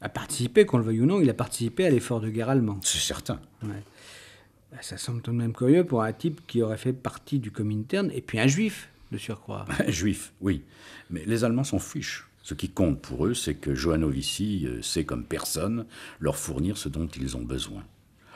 a 0.00 0.08
participé, 0.08 0.66
qu'on 0.66 0.78
le 0.78 0.84
veuille 0.84 1.00
ou 1.00 1.06
non, 1.06 1.20
il 1.20 1.30
a 1.30 1.34
participé 1.34 1.86
à 1.86 1.90
l'effort 1.90 2.20
de 2.20 2.28
guerre 2.28 2.48
allemand. 2.48 2.80
C'est 2.82 2.98
certain. 2.98 3.40
Bah, 3.62 4.78
ça 4.80 4.96
semble 4.96 5.22
tout 5.22 5.30
de 5.30 5.36
même 5.36 5.52
curieux 5.52 5.84
pour 5.84 6.02
un 6.02 6.12
type 6.12 6.40
qui 6.48 6.60
aurait 6.60 6.76
fait 6.76 6.92
partie 6.92 7.38
du 7.38 7.52
Comintern, 7.52 8.10
et 8.12 8.20
puis 8.20 8.40
un 8.40 8.48
juif, 8.48 8.88
de 9.12 9.18
surcroît. 9.18 9.66
Un 9.86 9.90
juif, 9.90 10.32
oui. 10.40 10.62
Mais 11.10 11.22
les 11.26 11.44
Allemands 11.44 11.64
s'en 11.64 11.78
fichent. 11.78 12.26
Ce 12.42 12.54
qui 12.54 12.70
compte 12.70 13.00
pour 13.00 13.26
eux, 13.26 13.34
c'est 13.34 13.54
que 13.54 13.74
Johannovici 13.74 14.66
euh, 14.66 14.82
sait 14.82 15.04
comme 15.04 15.24
personne 15.24 15.86
leur 16.18 16.36
fournir 16.36 16.76
ce 16.76 16.88
dont 16.88 17.06
ils 17.06 17.36
ont 17.36 17.42
besoin. 17.42 17.84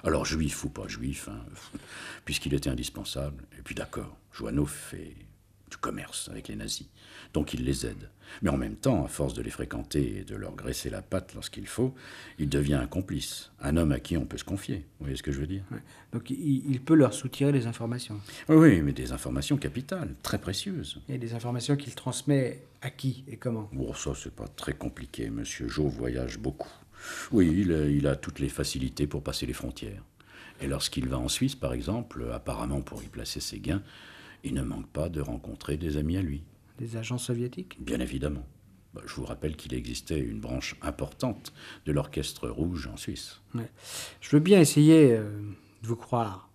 Alors 0.07 0.25
juif 0.25 0.63
ou 0.63 0.69
pas 0.69 0.87
juif, 0.87 1.29
hein, 1.29 1.45
puisqu'il 2.25 2.55
était 2.55 2.71
indispensable. 2.71 3.43
Et 3.59 3.63
puis 3.63 3.75
d'accord, 3.75 4.17
Joanneau 4.33 4.65
fait 4.65 5.17
du 5.69 5.77
commerce 5.79 6.29
avec 6.29 6.47
les 6.47 6.55
nazis, 6.55 6.87
donc 7.35 7.53
il 7.53 7.65
les 7.65 7.87
aide. 7.87 8.09
Mais 8.41 8.51
en 8.51 8.57
même 8.57 8.77
temps, 8.77 9.05
à 9.05 9.09
force 9.09 9.35
de 9.35 9.43
les 9.43 9.51
fréquenter 9.51 10.19
et 10.19 10.25
de 10.25 10.37
leur 10.37 10.55
graisser 10.55 10.91
la 10.91 11.03
patte 11.03 11.35
lorsqu'il 11.35 11.67
faut, 11.67 11.93
il 12.39 12.49
devient 12.49 12.75
un 12.75 12.87
complice, 12.87 13.51
un 13.61 13.77
homme 13.77 13.91
à 13.91 13.99
qui 13.99 14.17
on 14.17 14.27
peut 14.27 14.39
se 14.39 14.45
confier. 14.45 14.85
Vous 14.99 15.07
voyez 15.07 15.17
ce 15.17 15.25
que 15.25 15.33
je 15.33 15.41
veux 15.41 15.47
dire? 15.49 15.65
Donc 16.13 16.31
il, 16.31 16.81
peut 16.81 16.95
leur 16.95 17.13
soutirer 17.13 17.51
des 17.51 17.67
informations. 17.67 18.21
Oui, 18.49 18.57
oui, 18.57 18.83
mais 18.83 18.93
des 18.93 19.11
informations 19.11 19.57
capitales, 19.57 20.15
très 20.23 20.39
précieuses. 20.39 21.01
Et 21.09 21.19
des 21.19 21.35
informations 21.35 21.75
qu'il 21.77 21.97
transmet 21.97 22.63
à 22.81 22.91
qui 22.91 23.25
et 23.27 23.37
comment? 23.37 23.69
Bon, 23.73 23.93
ça, 23.93 24.13
c'est 24.15 24.35
pas 24.35 24.47
très 24.47 24.73
compliqué. 24.73 25.31
Monsieur 25.31 25.67
Jo 25.69 25.89
voyage 25.89 26.39
beaucoup. 26.39 26.71
Oui, 27.33 27.67
il, 27.67 28.07
a 28.07 28.17
toutes 28.17 28.39
les 28.39 28.49
facilités 28.49 29.07
pour 29.07 29.23
passer 29.23 29.47
les 29.47 29.53
frontières. 29.53 30.03
Et 30.61 30.67
lorsqu'il 30.67 31.09
va 31.09 31.19
en 31.19 31.29
Suisse, 31.29 31.55
par 31.55 31.73
exemple, 31.73 32.31
apparemment 32.33 32.81
pour 32.81 33.03
y 33.03 33.07
placer 33.07 33.41
ses 33.41 33.61
gains, 33.61 33.83
il 34.45 34.55
ne 34.55 34.63
manque 34.63 34.89
pas 34.89 35.09
de 35.09 35.21
rencontrer 35.21 35.77
des 35.77 35.97
amis 35.97 36.17
à 36.17 36.23
lui. 36.23 36.43
Des 36.79 36.97
agents 36.97 37.19
soviétiques? 37.19 37.77
Bien 37.81 38.01
évidemment. 38.01 38.47
Bah, 38.95 39.03
je 39.07 39.15
vous 39.15 39.25
rappelle 39.25 39.57
qu'il 39.57 39.75
existait 39.75 40.19
une 40.19 40.41
branche 40.41 40.77
importante 40.81 41.53
de 41.85 41.93
l'orchestre 41.93 42.49
rouge 42.49 42.87
en 42.87 42.97
Suisse. 42.97 43.41
Je 44.21 44.31
veux 44.31 44.41
bien 44.41 44.61
essayer 44.61 45.13
euh, 45.13 45.41
de 45.83 45.87
vous 45.87 45.97
croire. 45.97 46.46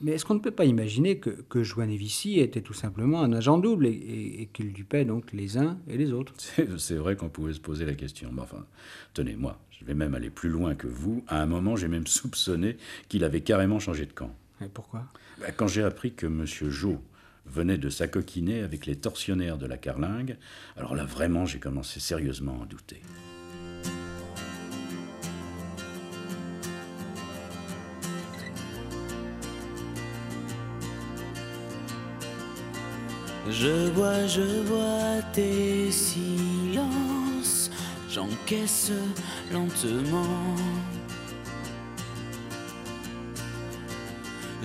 Mais 0.00 0.12
est-ce 0.12 0.24
qu'on 0.24 0.34
ne 0.34 0.40
peut 0.40 0.50
pas 0.50 0.64
imaginer 0.64 1.18
que, 1.18 1.30
que 1.30 1.62
Joannevici 1.62 2.40
était 2.40 2.60
tout 2.60 2.74
simplement 2.74 3.22
un 3.22 3.32
agent 3.32 3.58
double 3.58 3.86
et, 3.86 4.48
qu'il 4.52 4.72
dupait 4.72 5.04
donc 5.04 5.32
les 5.32 5.56
uns 5.56 5.78
et 5.88 5.96
les 5.96 6.12
autres? 6.12 6.34
C'est 6.78 6.96
vrai 6.96 7.16
qu'on 7.16 7.28
pouvait 7.28 7.52
se 7.52 7.60
poser 7.60 7.84
la 7.84 7.94
question. 7.94 8.30
Mais 8.32 8.42
enfin, 8.42 8.66
tenez, 9.14 9.36
moi, 9.36 9.58
je 9.70 9.84
vais 9.84 9.94
même 9.94 10.14
aller 10.14 10.30
plus 10.30 10.48
loin 10.48 10.74
que 10.74 10.86
vous. 10.86 11.24
À 11.28 11.40
un 11.40 11.46
moment, 11.46 11.76
j'ai 11.76 11.88
même 11.88 12.06
soupçonné 12.08 12.76
qu'il 13.08 13.24
avait 13.24 13.40
carrément 13.40 13.78
changé 13.78 14.06
de 14.06 14.12
camp. 14.12 14.34
Et 14.60 14.68
pourquoi? 14.68 15.04
Ben, 15.40 15.52
Quand 15.56 15.68
j'ai 15.68 15.82
appris 15.82 16.12
que 16.12 16.26
M. 16.26 16.44
Jo 16.46 17.00
venait 17.46 17.78
de 17.78 17.90
s'acoquiner 17.90 18.60
avec 18.60 18.86
les 18.86 18.96
tortionnaires 18.96 19.58
de 19.58 19.66
la 19.66 19.76
Carlingue, 19.76 20.36
alors 20.76 20.94
là, 20.94 21.04
vraiment, 21.04 21.44
j'ai 21.44 21.58
commencé 21.58 22.00
sérieusement 22.00 22.62
à 22.62 22.66
douter. 22.66 23.00
Je 33.56 33.88
vois, 33.90 34.26
je 34.26 34.62
vois 34.62 35.22
tes 35.32 35.92
silences, 35.92 37.70
j'encaisse 38.10 38.90
lentement. 39.52 40.56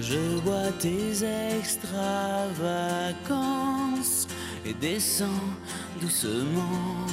Je 0.02 0.18
vois 0.44 0.72
tes 0.80 1.24
extravagances 1.56 4.28
et 4.66 4.74
descends 4.74 5.28
doucement. 6.02 7.06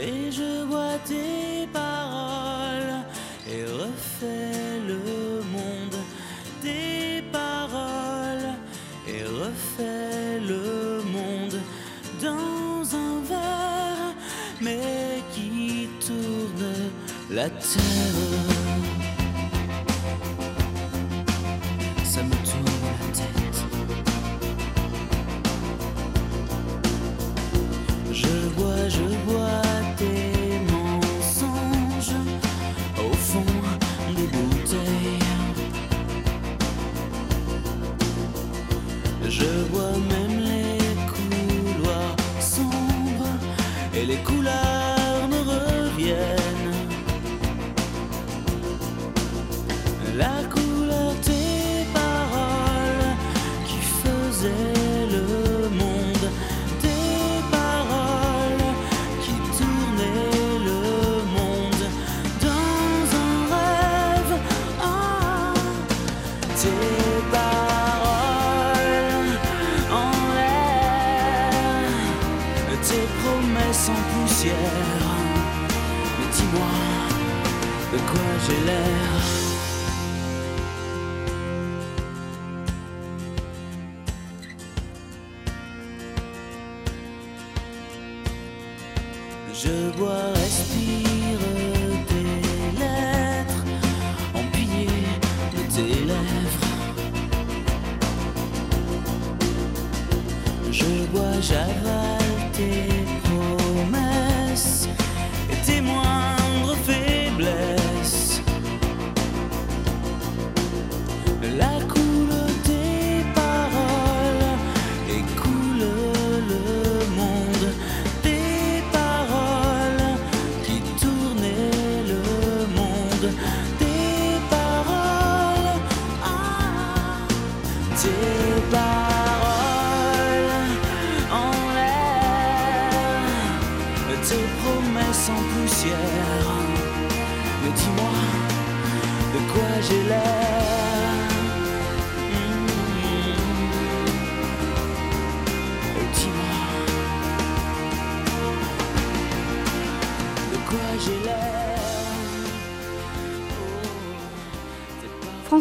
Et 0.00 0.30
je 0.30 0.62
vois 0.66 0.98
tes 1.04 1.66
paroles 1.72 3.02
et 3.50 3.64
refais 3.64 4.78
le 4.86 5.42
monde 5.52 5.97
la 17.30 17.50
terre. 17.50 17.58
Ça 17.60 18.67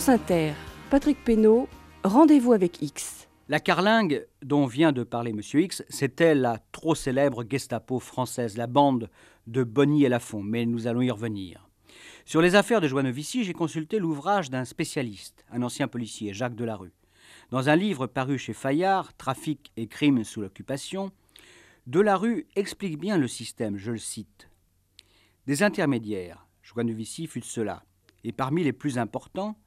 Inter, 0.09 0.53
Patrick 0.89 1.21
Pénaud, 1.21 1.67
rendez-vous 2.05 2.53
avec 2.53 2.81
X. 2.81 3.27
La 3.49 3.59
carlingue 3.59 4.25
dont 4.41 4.65
vient 4.65 4.93
de 4.93 5.03
parler 5.03 5.31
M. 5.31 5.41
X, 5.41 5.83
c'était 5.89 6.33
la 6.33 6.59
trop 6.71 6.95
célèbre 6.95 7.43
Gestapo 7.49 7.99
française, 7.99 8.55
la 8.55 8.67
bande 8.67 9.09
de 9.47 9.63
Bonny 9.63 10.05
et 10.05 10.09
Lafont, 10.09 10.41
mais 10.41 10.65
nous 10.65 10.87
allons 10.87 11.01
y 11.01 11.11
revenir. 11.11 11.67
Sur 12.23 12.41
les 12.41 12.55
affaires 12.55 12.79
de 12.79 12.87
Joannovici, 12.87 13.43
j'ai 13.43 13.51
consulté 13.51 13.99
l'ouvrage 13.99 14.49
d'un 14.49 14.63
spécialiste, 14.63 15.43
un 15.51 15.61
ancien 15.61 15.89
policier, 15.89 16.33
Jacques 16.33 16.55
Delarue. 16.55 16.93
Dans 17.49 17.67
un 17.67 17.75
livre 17.75 18.07
paru 18.07 18.37
chez 18.37 18.53
Fayard, 18.53 19.13
Trafic 19.17 19.73
et 19.75 19.87
crimes 19.87 20.23
sous 20.23 20.39
l'occupation, 20.39 21.11
Delarue 21.85 22.47
explique 22.55 22.97
bien 22.97 23.17
le 23.17 23.27
système, 23.27 23.75
je 23.75 23.91
le 23.91 23.97
cite. 23.97 24.49
Des 25.47 25.63
intermédiaires, 25.63 26.47
Joannovici 26.63 27.27
fut 27.27 27.41
de 27.41 27.45
cela, 27.45 27.83
et 28.23 28.31
parmi 28.31 28.63
les 28.63 28.73
plus 28.73 28.97
importants, 28.97 29.57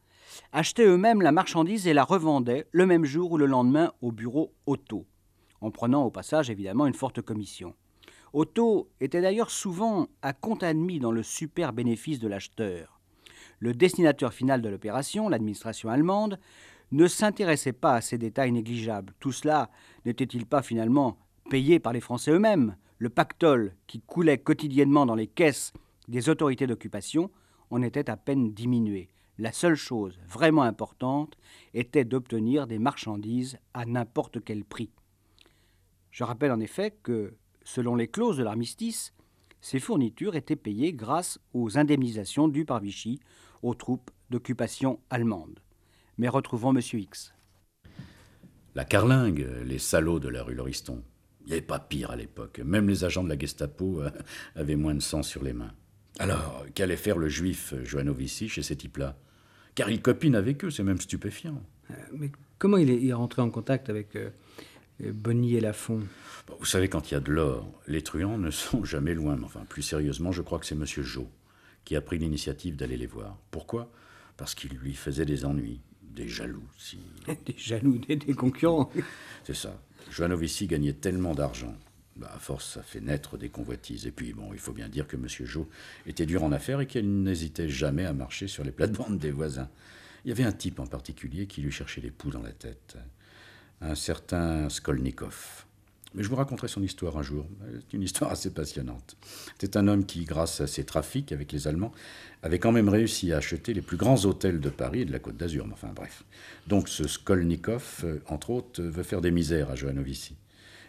achetaient 0.52 0.86
eux-mêmes 0.86 1.22
la 1.22 1.32
marchandise 1.32 1.86
et 1.86 1.94
la 1.94 2.04
revendaient 2.04 2.66
le 2.72 2.86
même 2.86 3.04
jour 3.04 3.32
ou 3.32 3.38
le 3.38 3.46
lendemain 3.46 3.92
au 4.00 4.12
bureau 4.12 4.52
Otto, 4.66 5.06
en 5.60 5.70
prenant 5.70 6.04
au 6.04 6.10
passage 6.10 6.50
évidemment 6.50 6.86
une 6.86 6.94
forte 6.94 7.20
commission. 7.22 7.74
Otto 8.32 8.88
était 9.00 9.20
d'ailleurs 9.20 9.50
souvent 9.50 10.06
à 10.22 10.32
compte 10.32 10.62
admis 10.62 11.00
dans 11.00 11.12
le 11.12 11.22
super 11.22 11.72
bénéfice 11.72 12.20
de 12.20 12.28
l'acheteur. 12.28 13.00
Le 13.58 13.74
destinateur 13.74 14.32
final 14.32 14.62
de 14.62 14.68
l'opération, 14.68 15.28
l'administration 15.28 15.88
allemande, 15.88 16.38
ne 16.92 17.06
s'intéressait 17.06 17.72
pas 17.72 17.94
à 17.94 18.00
ces 18.00 18.18
détails 18.18 18.52
négligeables. 18.52 19.14
Tout 19.20 19.32
cela 19.32 19.70
n'était-il 20.04 20.46
pas 20.46 20.62
finalement 20.62 21.18
payé 21.50 21.78
par 21.78 21.92
les 21.92 22.00
Français 22.00 22.30
eux-mêmes? 22.30 22.76
Le 22.98 23.08
pactole 23.08 23.74
qui 23.86 24.00
coulait 24.00 24.38
quotidiennement 24.38 25.06
dans 25.06 25.14
les 25.14 25.26
caisses 25.26 25.72
des 26.08 26.28
autorités 26.28 26.66
d'occupation 26.66 27.30
en 27.70 27.82
était 27.82 28.10
à 28.10 28.16
peine 28.16 28.52
diminué. 28.52 29.08
La 29.40 29.52
seule 29.52 29.74
chose 29.74 30.18
vraiment 30.28 30.64
importante 30.64 31.38
était 31.72 32.04
d'obtenir 32.04 32.66
des 32.66 32.78
marchandises 32.78 33.56
à 33.72 33.86
n'importe 33.86 34.44
quel 34.44 34.66
prix. 34.66 34.90
Je 36.10 36.24
rappelle 36.24 36.52
en 36.52 36.60
effet 36.60 36.94
que, 37.02 37.32
selon 37.64 37.94
les 37.96 38.06
clauses 38.06 38.36
de 38.36 38.42
l'armistice, 38.42 39.14
ces 39.62 39.80
fournitures 39.80 40.36
étaient 40.36 40.56
payées 40.56 40.92
grâce 40.92 41.38
aux 41.54 41.78
indemnisations 41.78 42.48
dues 42.48 42.66
par 42.66 42.80
Vichy 42.80 43.18
aux 43.62 43.72
troupes 43.72 44.10
d'occupation 44.28 45.00
allemandes. 45.08 45.60
Mais 46.18 46.28
retrouvons 46.28 46.76
M. 46.76 46.82
X. 46.92 47.32
La 48.74 48.84
carlingue, 48.84 49.48
les 49.64 49.78
salauds 49.78 50.20
de 50.20 50.28
la 50.28 50.42
rue 50.42 50.54
Lauriston. 50.54 51.02
Il 51.40 51.46
n'y 51.46 51.52
avait 51.52 51.62
pas 51.62 51.78
pire 51.80 52.10
à 52.10 52.16
l'époque. 52.16 52.60
Même 52.62 52.90
les 52.90 53.04
agents 53.04 53.24
de 53.24 53.30
la 53.30 53.38
Gestapo 53.38 54.02
euh, 54.02 54.10
avaient 54.54 54.76
moins 54.76 54.94
de 54.94 55.00
sang 55.00 55.22
sur 55.22 55.42
les 55.42 55.54
mains. 55.54 55.72
Alors, 56.18 56.66
qu'allait 56.74 56.98
faire 56.98 57.16
le 57.16 57.30
juif 57.30 57.72
Joannovici 57.84 58.46
chez 58.50 58.62
ces 58.62 58.76
types-là? 58.76 59.16
Car 59.80 59.90
il 59.90 60.02
copine 60.02 60.34
avec 60.34 60.64
eux, 60.64 60.70
c'est 60.70 60.82
même 60.82 61.00
stupéfiant. 61.00 61.62
Mais 62.12 62.30
comment 62.58 62.76
il 62.76 63.08
est, 63.08 63.12
rentré 63.14 63.40
en 63.40 63.48
contact 63.48 63.88
avec 63.88 64.14
euh, 64.14 64.28
Bonny 65.00 65.56
et 65.56 65.60
Lafont 65.60 66.00
Bon, 66.46 66.54
Vous 66.58 66.66
savez, 66.66 66.88
quand 66.88 67.10
il 67.10 67.14
y 67.14 67.16
a 67.16 67.20
de 67.20 67.32
l'or, 67.32 67.66
les 67.86 68.02
truands 68.02 68.36
ne 68.36 68.50
sont 68.50 68.84
jamais 68.84 69.14
loin. 69.14 69.36
Mais 69.36 69.44
Enfin, 69.44 69.64
plus 69.66 69.80
sérieusement, 69.80 70.32
je 70.32 70.42
crois 70.42 70.58
que 70.58 70.66
c'est 70.66 70.74
Monsieur 70.74 71.02
Jo 71.02 71.30
qui 71.86 71.96
a 71.96 72.02
pris 72.02 72.18
l'initiative 72.18 72.76
d'aller 72.76 72.98
les 72.98 73.06
voir. 73.06 73.38
Pourquoi? 73.50 73.90
Parce 74.36 74.54
qu'il 74.54 74.76
lui 74.76 74.92
faisait 74.92 75.24
des 75.24 75.46
ennuis, 75.46 75.80
des 76.02 76.28
jaloux, 76.28 76.68
si... 76.76 76.98
Des 77.46 77.54
jaloux, 77.56 77.96
des, 77.96 78.16
des 78.16 78.34
concurrents. 78.34 78.92
C'est 79.44 79.56
ça. 79.56 79.80
Joannovici 80.10 80.66
gagnait 80.66 80.92
tellement 80.92 81.34
d'argent. 81.34 81.74
Bah, 82.20 82.30
à 82.34 82.38
force, 82.38 82.74
ça 82.74 82.82
fait 82.82 83.00
naître 83.00 83.38
des 83.38 83.48
convoitises. 83.48 84.06
Et 84.06 84.10
puis, 84.10 84.34
bon, 84.34 84.52
il 84.52 84.58
faut 84.58 84.74
bien 84.74 84.90
dire 84.90 85.08
que 85.08 85.16
M. 85.16 85.26
Jo 85.26 85.66
était 86.06 86.26
dur 86.26 86.44
en 86.44 86.52
affaires 86.52 86.80
et 86.82 86.86
qu'il 86.86 87.22
n'hésitait 87.22 87.70
jamais 87.70 88.04
à 88.04 88.12
marcher 88.12 88.46
sur 88.46 88.62
les 88.62 88.72
plates-bandes 88.72 89.18
des 89.18 89.30
voisins. 89.30 89.70
Il 90.24 90.28
y 90.28 90.32
avait 90.32 90.44
un 90.44 90.52
type 90.52 90.80
en 90.80 90.86
particulier 90.86 91.46
qui 91.46 91.62
lui 91.62 91.72
cherchait 91.72 92.02
les 92.02 92.10
poux 92.10 92.30
dans 92.30 92.42
la 92.42 92.52
tête. 92.52 92.98
Un 93.80 93.94
certain 93.94 94.68
Skolnikov. 94.68 95.64
Mais 96.12 96.22
je 96.22 96.28
vous 96.28 96.36
raconterai 96.36 96.68
son 96.68 96.82
histoire 96.82 97.16
un 97.16 97.22
jour. 97.22 97.46
C'est 97.72 97.96
une 97.96 98.02
histoire 98.02 98.32
assez 98.32 98.50
passionnante. 98.52 99.16
C'est 99.58 99.76
un 99.76 99.88
homme 99.88 100.04
qui, 100.04 100.24
grâce 100.24 100.60
à 100.60 100.66
ses 100.66 100.84
trafics 100.84 101.32
avec 101.32 101.52
les 101.52 101.68
Allemands, 101.68 101.92
avait 102.42 102.58
quand 102.58 102.72
même 102.72 102.90
réussi 102.90 103.32
à 103.32 103.38
acheter 103.38 103.72
les 103.72 103.80
plus 103.80 103.96
grands 103.96 104.26
hôtels 104.26 104.60
de 104.60 104.68
Paris 104.68 105.02
et 105.02 105.04
de 105.06 105.12
la 105.12 105.20
Côte 105.20 105.38
d'Azur. 105.38 105.66
Enfin 105.72 105.92
bref. 105.94 106.24
Donc 106.66 106.90
ce 106.90 107.08
Skolnikov, 107.08 108.00
euh, 108.04 108.18
entre 108.26 108.50
autres, 108.50 108.82
veut 108.82 109.04
faire 109.04 109.22
des 109.22 109.30
misères 109.30 109.70
à 109.70 109.76
Joannovici. 109.76 110.34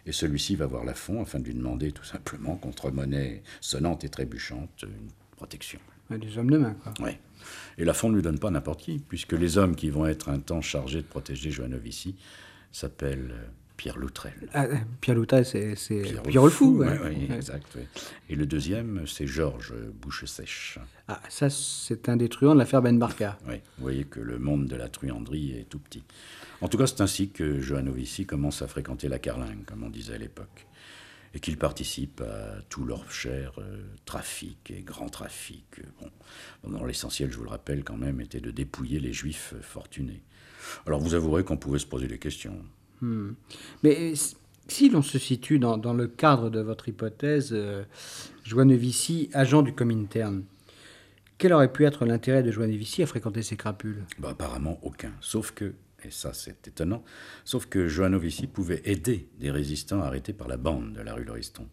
Et 0.06 0.12
celui-ci 0.12 0.56
va 0.56 0.66
voir 0.66 0.84
Lafont 0.84 1.22
afin 1.22 1.38
de 1.38 1.44
lui 1.44 1.54
demander 1.54 1.92
tout 1.92 2.04
simplement, 2.04 2.56
contre 2.56 2.90
monnaie 2.90 3.42
sonnante 3.60 4.04
et 4.04 4.08
trébuchante, 4.08 4.82
une 4.82 5.10
protection. 5.36 5.78
Des 6.10 6.36
hommes 6.36 6.50
de 6.50 6.58
main, 6.58 6.74
quoi. 6.82 6.92
Oui. 7.00 7.12
Et 7.78 7.84
Lafont 7.84 8.10
ne 8.10 8.16
lui 8.16 8.22
donne 8.22 8.38
pas 8.38 8.50
n'importe 8.50 8.82
qui, 8.82 8.98
puisque 8.98 9.32
les 9.32 9.58
hommes 9.58 9.76
qui 9.76 9.90
vont 9.90 10.06
être 10.06 10.28
un 10.28 10.40
temps 10.40 10.60
chargés 10.60 11.02
de 11.02 11.06
protéger 11.06 11.50
Joannovici 11.50 12.16
s'appellent 12.70 13.32
euh, 13.32 13.46
Pierre 13.82 13.98
Loutrel. 13.98 14.32
Ah, 14.54 14.66
Pierre 15.00 15.16
Loutal, 15.16 15.44
c'est 15.44 15.74
c'est 15.74 16.02
Pierre 16.28 16.44
le 16.44 16.50
Fou. 16.50 16.78
ouais, 16.78 16.86
ouais. 16.86 16.98
ouais, 17.00 17.26
Ouais. 17.28 17.34
exact. 17.36 17.76
Et 18.28 18.36
le 18.36 18.46
deuxième, 18.46 19.08
c'est 19.08 19.26
Georges 19.26 19.74
Bouche-Sèche. 20.00 20.78
Ah, 21.08 21.20
ça, 21.28 21.50
c'est 21.50 22.08
un 22.08 22.16
des 22.16 22.28
truands 22.28 22.54
de 22.54 22.60
l'affaire 22.60 22.80
Ben 22.80 22.96
Barka. 22.96 23.36
Oui, 23.48 23.56
vous 23.78 23.82
voyez 23.82 24.04
que 24.04 24.20
le 24.20 24.38
monde 24.38 24.68
de 24.68 24.76
la 24.76 24.88
truanderie 24.88 25.58
est 25.58 25.64
tout 25.68 25.80
petit. 25.80 26.04
En 26.60 26.68
tout 26.68 26.78
cas, 26.78 26.86
c'est 26.86 27.00
ainsi 27.00 27.30
que 27.30 27.60
Joannovici 27.60 28.24
commence 28.24 28.62
à 28.62 28.68
fréquenter 28.68 29.08
la 29.08 29.18
carlingue, 29.18 29.64
comme 29.64 29.82
on 29.82 29.90
disait 29.90 30.14
à 30.14 30.18
l'époque, 30.18 30.68
et 31.34 31.40
qu'il 31.40 31.58
participe 31.58 32.20
à 32.20 32.62
tout 32.68 32.84
leur 32.84 33.10
cher 33.10 33.54
euh, 33.58 33.82
trafic 34.04 34.70
et 34.70 34.82
grand 34.82 35.08
trafic. 35.08 35.64
Bon, 36.62 36.70
dans 36.70 36.84
l'essentiel, 36.86 37.32
je 37.32 37.36
vous 37.36 37.42
le 37.42 37.50
rappelle 37.50 37.82
quand 37.82 37.96
même, 37.96 38.20
était 38.20 38.40
de 38.40 38.52
dépouiller 38.52 39.00
les 39.00 39.12
juifs 39.12 39.54
fortunés. 39.60 40.22
Alors 40.86 41.00
vous 41.00 41.14
avouerez 41.14 41.42
qu'on 41.42 41.56
pouvait 41.56 41.80
se 41.80 41.86
poser 41.86 42.06
des 42.06 42.20
questions. 42.20 42.56
Mais 43.82 44.12
s- 44.12 44.36
si 44.68 44.88
l'on 44.88 45.02
se 45.02 45.18
situe 45.18 45.58
dans, 45.58 45.76
dans 45.76 45.92
le 45.94 46.06
cadre 46.06 46.50
de 46.50 46.60
votre 46.60 46.88
hypothèse, 46.88 47.50
euh, 47.52 47.84
Joannevici, 48.44 49.28
agent 49.32 49.62
du 49.62 49.74
Comintern, 49.74 50.44
quel 51.38 51.52
aurait 51.52 51.72
pu 51.72 51.84
être 51.84 52.04
l'intérêt 52.06 52.42
de 52.42 52.50
Joannevici 52.50 53.02
à 53.02 53.06
fréquenter 53.06 53.42
ces 53.42 53.56
crapules? 53.56 54.04
Bah, 54.18 54.30
apparemment 54.30 54.78
aucun. 54.82 55.12
Sauf 55.20 55.50
que, 55.52 55.74
et 56.04 56.10
ça 56.10 56.32
c'est 56.32 56.68
étonnant, 56.68 57.02
sauf 57.44 57.66
que 57.66 57.88
Joannovici 57.88 58.46
pouvait 58.46 58.82
aider 58.84 59.28
des 59.40 59.50
résistants 59.50 60.00
arrêtés 60.00 60.32
par 60.32 60.48
la 60.48 60.56
bande 60.56 60.92
de 60.92 61.00
la 61.00 61.14
rue 61.14 61.24
Lauriston. 61.24 61.66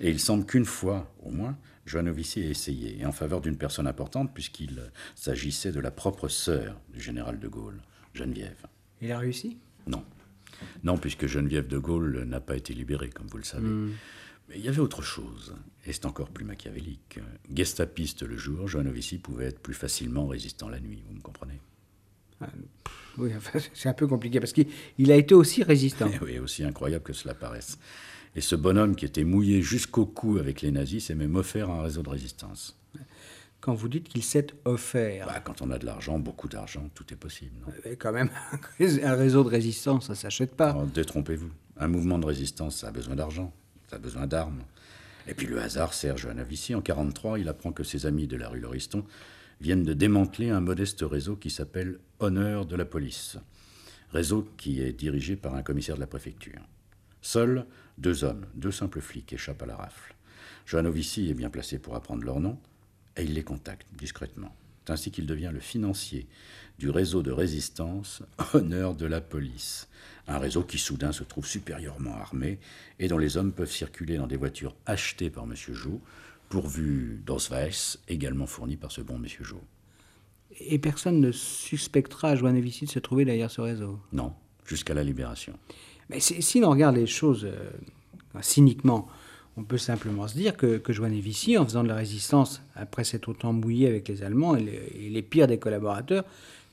Et 0.00 0.10
il 0.10 0.18
semble 0.20 0.46
qu'une 0.46 0.64
fois, 0.64 1.12
au 1.22 1.30
moins, 1.30 1.58
Joannovici 1.84 2.40
ait 2.40 2.48
essayé, 2.50 2.98
et 3.00 3.04
en 3.04 3.12
faveur 3.12 3.40
d'une 3.40 3.56
personne 3.58 3.86
importante, 3.86 4.32
puisqu'il 4.32 4.78
euh, 4.78 4.86
s'agissait 5.16 5.72
de 5.72 5.80
la 5.80 5.90
propre 5.90 6.28
sœur 6.28 6.80
du 6.92 7.00
général 7.00 7.38
de 7.40 7.48
Gaulle, 7.48 7.82
Geneviève. 8.14 8.64
Il 9.02 9.10
a 9.12 9.18
réussi? 9.18 9.58
Non. 9.86 10.04
Non, 10.84 10.98
puisque 10.98 11.26
Geneviève 11.26 11.66
de 11.66 11.78
Gaulle 11.78 12.24
n'a 12.24 12.40
pas 12.40 12.56
été 12.56 12.74
libérée, 12.74 13.10
comme 13.10 13.26
vous 13.26 13.38
le 13.38 13.44
savez. 13.44 13.68
Mais 14.48 14.56
il 14.56 14.64
y 14.64 14.68
avait 14.68 14.80
autre 14.80 15.02
chose, 15.02 15.54
et 15.86 15.92
c'est 15.92 16.06
encore 16.06 16.30
plus 16.30 16.44
machiavélique. 16.44 17.20
Gestapiste 17.54 18.22
le 18.22 18.36
jour, 18.36 18.68
Joannovici 18.68 19.18
pouvait 19.18 19.46
être 19.46 19.60
plus 19.60 19.74
facilement 19.74 20.26
résistant 20.26 20.68
la 20.68 20.80
nuit, 20.80 21.02
vous 21.06 21.14
me 21.14 21.20
comprenez? 21.20 21.60
Oui, 23.18 23.30
enfin, 23.36 23.58
c'est 23.74 23.88
un 23.88 23.92
peu 23.92 24.06
compliqué 24.06 24.40
parce 24.40 24.52
qu'il 24.52 24.66
il 24.98 25.12
a 25.12 25.16
été 25.16 25.34
aussi 25.34 25.62
résistant. 25.62 26.10
Eh 26.12 26.18
oui, 26.24 26.38
aussi 26.38 26.64
incroyable 26.64 27.04
que 27.04 27.12
cela 27.12 27.34
paraisse. 27.34 27.78
Et 28.34 28.40
ce 28.40 28.56
bonhomme 28.56 28.96
qui 28.96 29.04
était 29.04 29.24
mouillé 29.24 29.60
jusqu'au 29.60 30.06
cou 30.06 30.38
avec 30.38 30.62
les 30.62 30.70
nazis 30.70 31.06
s'est 31.06 31.14
même 31.14 31.36
offert 31.36 31.70
un 31.70 31.82
réseau 31.82 32.02
de 32.02 32.08
résistance. 32.08 32.78
Quand 33.62 33.74
vous 33.74 33.88
dites 33.88 34.08
qu'il 34.08 34.24
s'est 34.24 34.48
offert, 34.64 35.26
Bah, 35.26 35.38
quand 35.38 35.62
on 35.62 35.70
a 35.70 35.78
de 35.78 35.86
l'argent, 35.86 36.18
beaucoup 36.18 36.48
d'argent, 36.48 36.90
tout 36.96 37.04
est 37.12 37.16
possible. 37.16 37.52
Non? 37.60 37.72
Mais 37.84 37.94
quand 37.94 38.10
même, 38.10 38.28
un 38.80 39.14
réseau 39.14 39.44
de 39.44 39.48
résistance, 39.48 40.08
ça 40.08 40.16
s'achète 40.16 40.56
pas. 40.56 40.70
Alors, 40.70 40.84
détrompez-vous. 40.86 41.50
Un 41.76 41.86
mouvement 41.86 42.18
de 42.18 42.26
résistance, 42.26 42.78
ça 42.78 42.88
a 42.88 42.90
besoin 42.90 43.14
d'argent, 43.14 43.54
ça 43.88 43.96
a 43.96 43.98
besoin 44.00 44.26
d'armes. 44.26 44.64
Et 45.28 45.34
puis 45.34 45.46
le 45.46 45.60
hasard 45.60 45.94
sert 45.94 46.16
Joannovici. 46.18 46.74
En 46.74 46.78
1943, 46.78 47.38
il 47.38 47.48
apprend 47.48 47.70
que 47.70 47.84
ses 47.84 48.04
amis 48.04 48.26
de 48.26 48.36
la 48.36 48.48
rue 48.48 48.58
Lauriston 48.58 49.04
viennent 49.60 49.84
de 49.84 49.92
démanteler 49.92 50.50
un 50.50 50.60
modeste 50.60 51.04
réseau 51.08 51.36
qui 51.36 51.50
s'appelle 51.50 52.00
Honneur 52.18 52.66
de 52.66 52.74
la 52.74 52.84
police. 52.84 53.38
Réseau 54.10 54.48
qui 54.56 54.82
est 54.82 54.92
dirigé 54.92 55.36
par 55.36 55.54
un 55.54 55.62
commissaire 55.62 55.94
de 55.94 56.00
la 56.00 56.08
préfecture. 56.08 56.60
Seuls 57.20 57.64
deux 57.96 58.24
hommes, 58.24 58.46
deux 58.54 58.72
simples 58.72 59.00
flics, 59.00 59.32
échappent 59.32 59.62
à 59.62 59.66
la 59.66 59.76
rafle. 59.76 60.16
Joannovici 60.66 61.30
est 61.30 61.34
bien 61.34 61.48
placé 61.48 61.78
pour 61.78 61.94
apprendre 61.94 62.24
leur 62.24 62.40
nom 62.40 62.58
et 63.16 63.24
il 63.24 63.34
les 63.34 63.44
contacte 63.44 63.86
discrètement. 63.96 64.54
C'est 64.84 64.92
ainsi 64.92 65.10
qu'il 65.10 65.26
devient 65.26 65.50
le 65.52 65.60
financier 65.60 66.26
du 66.78 66.90
réseau 66.90 67.22
de 67.22 67.30
résistance 67.30 68.22
Honneur 68.54 68.94
de 68.94 69.06
la 69.06 69.20
police. 69.20 69.88
Un 70.28 70.38
réseau 70.38 70.62
qui 70.62 70.78
soudain 70.78 71.12
se 71.12 71.24
trouve 71.24 71.46
supérieurement 71.46 72.14
armé 72.14 72.58
et 72.98 73.08
dont 73.08 73.18
les 73.18 73.36
hommes 73.36 73.52
peuvent 73.52 73.70
circuler 73.70 74.16
dans 74.16 74.26
des 74.26 74.36
voitures 74.36 74.74
achetées 74.86 75.30
par 75.30 75.44
M. 75.44 75.54
Jo, 75.54 76.00
pourvues 76.48 77.20
d'Osweiss, 77.24 77.98
également 78.08 78.46
fournies 78.46 78.76
par 78.76 78.92
ce 78.92 79.00
bon 79.00 79.16
M. 79.16 79.26
Jo. 79.40 79.60
Et 80.60 80.78
personne 80.78 81.20
ne 81.20 81.32
suspectera 81.32 82.36
Joannevici 82.36 82.84
de 82.84 82.90
se 82.90 82.98
trouver 82.98 83.24
derrière 83.24 83.50
ce 83.50 83.60
réseau? 83.60 83.98
Non, 84.12 84.34
jusqu'à 84.66 84.94
la 84.94 85.02
libération. 85.02 85.58
Mais 86.10 86.20
si 86.20 86.60
l'on 86.60 86.70
regarde 86.70 86.96
les 86.96 87.06
choses 87.06 87.46
euh, 87.46 87.70
cyniquement, 88.42 89.08
on 89.56 89.64
peut 89.64 89.78
simplement 89.78 90.26
se 90.28 90.34
dire 90.34 90.56
que, 90.56 90.78
que 90.78 90.92
Joannevici, 90.92 91.58
en 91.58 91.64
faisant 91.64 91.82
de 91.82 91.88
la 91.88 91.96
résistance 91.96 92.62
après 92.74 93.04
s'être 93.04 93.28
autant 93.28 93.52
mouillé 93.52 93.86
avec 93.88 94.08
les 94.08 94.22
Allemands 94.22 94.56
et 94.56 94.62
les, 94.62 95.06
et 95.06 95.10
les 95.10 95.22
pires 95.22 95.46
des 95.46 95.58
collaborateurs, 95.58 96.24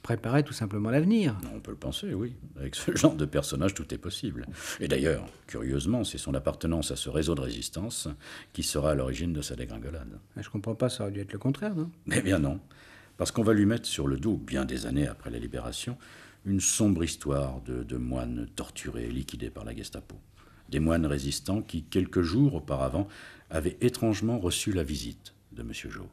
préparait 0.02 0.44
tout 0.44 0.54
simplement 0.54 0.90
l'avenir. 0.90 1.36
On 1.54 1.60
peut 1.60 1.72
le 1.72 1.78
penser, 1.78 2.14
oui. 2.14 2.34
Avec 2.58 2.74
ce 2.76 2.96
genre 2.96 3.16
de 3.16 3.26
personnage, 3.26 3.74
tout 3.74 3.94
est 3.94 3.98
possible. 3.98 4.48
Et 4.80 4.88
d'ailleurs, 4.88 5.26
curieusement, 5.46 6.06
c'est 6.06 6.18
son 6.18 6.34
appartenance 6.34 6.92
à 6.92 6.96
ce 6.96 7.10
réseau 7.10 7.36
de 7.36 7.42
résistance 7.42 8.08
qui 8.54 8.64
sera 8.64 8.92
à 8.92 8.96
l'origine 8.96 9.34
de 9.34 9.42
sa 9.42 9.58
dégringolade. 9.58 10.18
Je 10.38 10.48
ne 10.48 10.52
comprends 10.52 10.76
pas, 10.76 10.88
ça 10.88 11.04
aurait 11.04 11.12
dû 11.12 11.20
être 11.20 11.34
le 11.34 11.40
contraire, 11.40 11.76
non? 11.76 11.92
Eh 12.14 12.22
bien 12.22 12.40
non. 12.40 12.62
Parce 13.18 13.32
qu'on 13.32 13.44
va 13.44 13.54
lui 13.54 13.66
mettre 13.66 13.88
sur 13.88 14.08
le 14.08 14.18
dos, 14.18 14.38
bien 14.38 14.64
des 14.64 14.86
années 14.86 15.06
après 15.08 15.30
la 15.32 15.40
libération, 15.40 15.98
une 16.46 16.62
sombre 16.62 17.04
histoire 17.04 17.60
de, 17.64 17.84
de 17.84 17.98
moines 17.98 18.48
torturés, 18.56 19.10
liquidés 19.10 19.50
par 19.50 19.66
la 19.66 19.76
Gestapo. 19.76 20.16
Des 20.70 20.80
moines 20.80 21.06
résistants 21.06 21.62
qui, 21.62 21.84
quelques 21.84 22.22
jours 22.22 22.54
auparavant, 22.56 23.08
avaient 23.50 23.78
étrangement 23.82 24.38
reçu 24.38 24.72
la 24.72 24.84
visite 24.84 25.34
de 25.52 25.62
M. 25.62 25.74
Jo. 25.74 26.08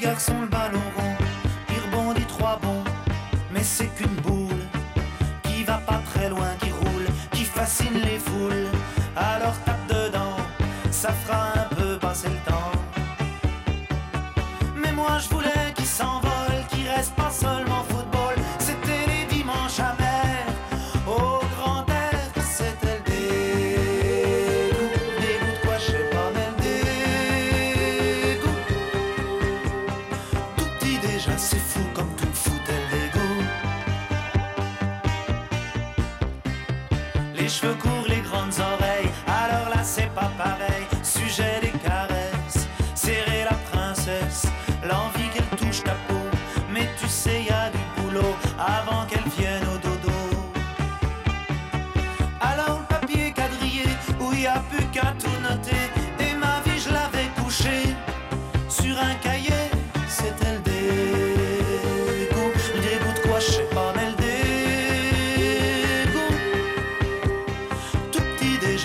Garçon, 0.00 0.40
le 0.40 0.46
ballon 0.46 0.80
rond, 0.96 1.16
il 1.68 1.78
rebondit 1.84 2.24
trois 2.24 2.58
bons, 2.62 2.82
mais 3.52 3.62
c'est 3.62 3.88
qu'une 3.88 4.16
boule 4.22 4.64
qui 5.42 5.62
va 5.64 5.78
pas 5.78 6.00
très 6.12 6.28
loin, 6.30 6.48
qui 6.60 6.70
roule, 6.70 7.06
qui 7.32 7.44
fascine 7.44 8.00
les 8.02 8.18
foules. 8.18 8.68
Alors 9.14 9.54
tape 9.64 9.86
dedans, 9.88 10.36
ça 10.90 11.12
fera 11.12 11.52
un 11.54 11.74
peu 11.74 11.98
passer 11.98 12.28
le 12.28 12.50
temps. 12.50 12.72
Mais 14.76 14.92
moi 14.92 15.18
je 15.18 15.28
voulais 15.28 15.59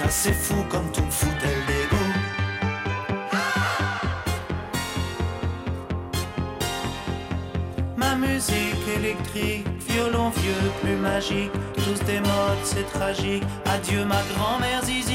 c'est 0.10 0.34
fou 0.34 0.56
comme 0.70 0.92
tout 0.92 1.04
me 1.04 1.12
foutait 1.12 1.56
le 1.56 1.66
dégoût. 1.68 2.14
Ma 7.98 8.16
musique 8.16 8.88
électrique, 8.98 9.68
violon 9.88 10.30
vieux, 10.30 10.72
plus 10.82 10.96
magique, 10.96 11.52
tous 11.76 12.04
des 12.06 12.20
modes, 12.20 12.64
c'est 12.64 12.88
tragique. 12.94 13.44
Adieu 13.66 14.06
ma 14.06 14.22
grand-mère 14.34 14.84
zizique, 14.84 15.15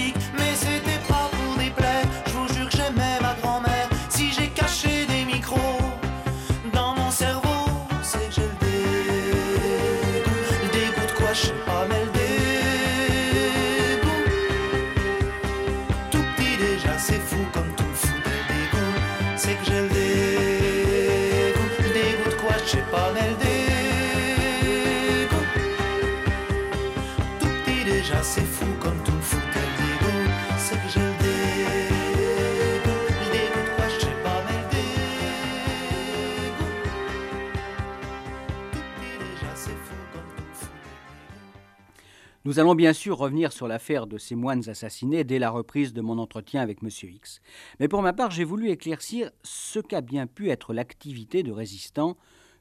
Nous 42.51 42.59
allons 42.59 42.75
bien 42.75 42.93
sûr 42.93 43.17
revenir 43.17 43.53
sur 43.53 43.69
l'affaire 43.69 44.09
de 44.09 44.19
ces 44.19 44.35
moines 44.35 44.69
assassinés 44.69 45.23
dès 45.23 45.39
la 45.39 45.51
reprise 45.51 45.93
de 45.93 46.01
mon 46.01 46.19
entretien 46.19 46.61
avec 46.61 46.83
M. 46.83 46.89
X. 46.89 47.41
Mais 47.79 47.87
pour 47.87 48.03
ma 48.03 48.13
part, 48.13 48.33
j'ai 48.33 48.43
voulu 48.43 48.71
éclaircir 48.71 49.31
ce 49.45 49.79
qu'a 49.79 50.01
bien 50.01 50.27
pu 50.27 50.51
être 50.51 50.75
l'activité 50.75 51.45
de 51.45 51.53
résistant 51.53 52.17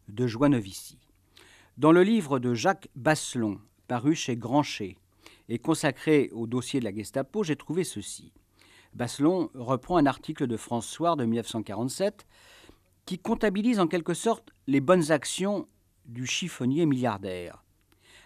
de 0.08 0.28
Joinnevici. 0.28 1.00
Dans 1.80 1.92
le 1.92 2.04
livre 2.04 2.38
de 2.38 2.54
Jacques 2.54 2.90
Basselon, 2.96 3.60
paru 3.88 4.14
chez 4.14 4.38
Grancher, 4.38 4.96
et 5.48 5.58
consacré 5.58 6.30
au 6.34 6.46
dossier 6.46 6.80
de 6.80 6.86
la 6.86 6.94
Gestapo, 6.94 7.44
j'ai 7.44 7.56
trouvé 7.56 7.84
ceci. 7.84 8.32
Basselon 8.94 9.50
reprend 9.56 9.98
un 9.98 10.06
article 10.06 10.46
de 10.46 10.56
François 10.56 11.16
de 11.16 11.26
1947 11.26 12.28
qui 13.08 13.18
comptabilise 13.18 13.80
en 13.80 13.88
quelque 13.88 14.14
sorte 14.14 14.52
les 14.68 14.82
bonnes 14.82 15.10
actions 15.10 15.68
du 16.06 16.28
chiffonnier 16.28 16.86
milliardaire. 16.86 17.64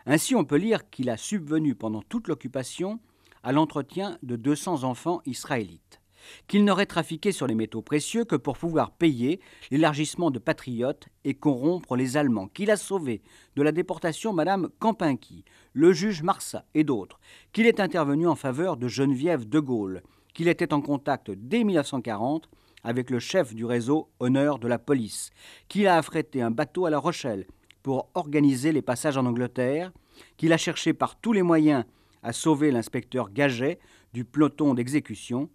Ainsi, 0.06 0.36
on 0.36 0.44
peut 0.44 0.58
lire 0.58 0.89
qu'il 0.89 1.10
a 1.10 1.18
subvenu 1.18 1.76
pendant 1.76 2.02
toute 2.02 2.28
l'occupation 2.28 3.00
à 3.42 3.52
l'entretien 3.52 4.18
de 4.24 4.36
200 4.36 4.84
enfants 4.84 5.22
israélites, 5.26 6.02
qu'il 6.48 6.66
n'aurait 6.66 6.86
trafiqué 6.86 7.32
sur 7.32 7.48
les 7.48 7.56
métaux 7.56 7.82
précieux 7.82 8.26
que 8.26 8.36
pour 8.36 8.58
pouvoir 8.58 8.92
payer 8.92 9.39
l'élargissement 9.72 10.32
de 10.32 10.39
patriotes 10.39 11.08
et 11.24 11.34
corrompre 11.34 11.96
les 11.96 12.18
Allemands, 12.18 12.48
qu'il 12.48 12.72
a 12.72 12.78
sauvé 12.78 13.22
de 13.56 13.62
la 13.62 13.72
déportation 13.72 14.34
Madame 14.34 14.70
Campinki, 14.80 15.46
le 15.74 15.94
juge 15.94 16.22
Marsat 16.22 16.66
et 16.74 16.84
d'autres, 16.84 17.20
qu'il 17.52 17.66
est 17.66 17.80
intervenu 17.80 18.28
en 18.28 18.36
faveur 18.36 18.78
de 18.78 18.88
Geneviève 18.88 19.48
de 19.48 19.60
Gaulle, 19.60 20.04
qu'il 20.34 20.48
était 20.48 20.74
en 20.74 20.82
contact 20.82 21.32
dès 21.32 21.63
1940 21.63 22.50
avec 22.84 23.10
le 23.10 23.20
chef 23.20 23.54
du 23.54 23.63
réseau 23.63 24.10
Honneur 24.20 24.60
de 24.60 24.68
la 24.68 24.80
police, 24.80 25.30
qu'il 25.70 25.88
a 25.88 25.98
affrété 25.98 26.42
un 26.42 26.52
bateau 26.52 26.86
à 26.86 26.89
La 26.89 27.00
Rochelle 27.00 27.46
pour 27.84 28.10
organiser 28.13 28.72
les 28.72 28.82
passages 28.82 29.17
en 29.17 29.26
Angleterre, 29.26 29.91
qu'il 30.38 30.54
a 30.54 30.58
cherché 30.58 30.93
par 30.93 31.19
tous 31.19 31.34
les 31.34 31.43
moyens 31.43 31.86
à 32.24 32.34
sauver 32.34 32.72
l'inspecteur 32.72 33.32
Gaget 33.32 33.80
du 34.13 34.24
peloton 34.24 34.74
d'exécution, 34.74 35.50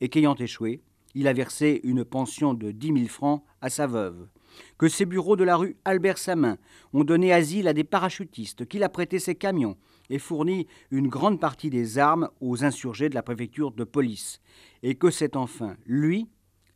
et 0.00 0.08
qu'ayant 0.08 0.34
échoué, 0.34 0.82
il 1.14 1.28
a 1.28 1.32
versé 1.32 1.80
une 1.84 2.04
pension 2.04 2.54
de 2.54 2.72
10 2.72 2.86
000 2.94 3.06
francs 3.06 3.44
à 3.60 3.70
sa 3.70 3.86
veuve, 3.86 4.26
que 4.78 4.88
ses 4.88 5.04
bureaux 5.04 5.36
de 5.36 5.44
la 5.44 5.56
rue 5.56 5.76
Albert 5.84 6.18
Samin 6.18 6.58
ont 6.92 7.04
donné 7.04 7.32
asile 7.32 7.68
à 7.68 7.72
des 7.72 7.84
parachutistes, 7.84 8.66
qu'il 8.66 8.82
a 8.82 8.88
prêté 8.88 9.18
ses 9.18 9.34
camions 9.34 9.76
et 10.10 10.18
fourni 10.18 10.66
une 10.90 11.08
grande 11.08 11.40
partie 11.40 11.70
des 11.70 11.98
armes 11.98 12.28
aux 12.40 12.64
insurgés 12.64 13.08
de 13.08 13.14
la 13.14 13.22
préfecture 13.22 13.70
de 13.70 13.84
police, 13.84 14.40
et 14.82 14.96
que 14.96 15.10
c'est 15.10 15.36
enfin 15.36 15.76
lui 15.86 16.28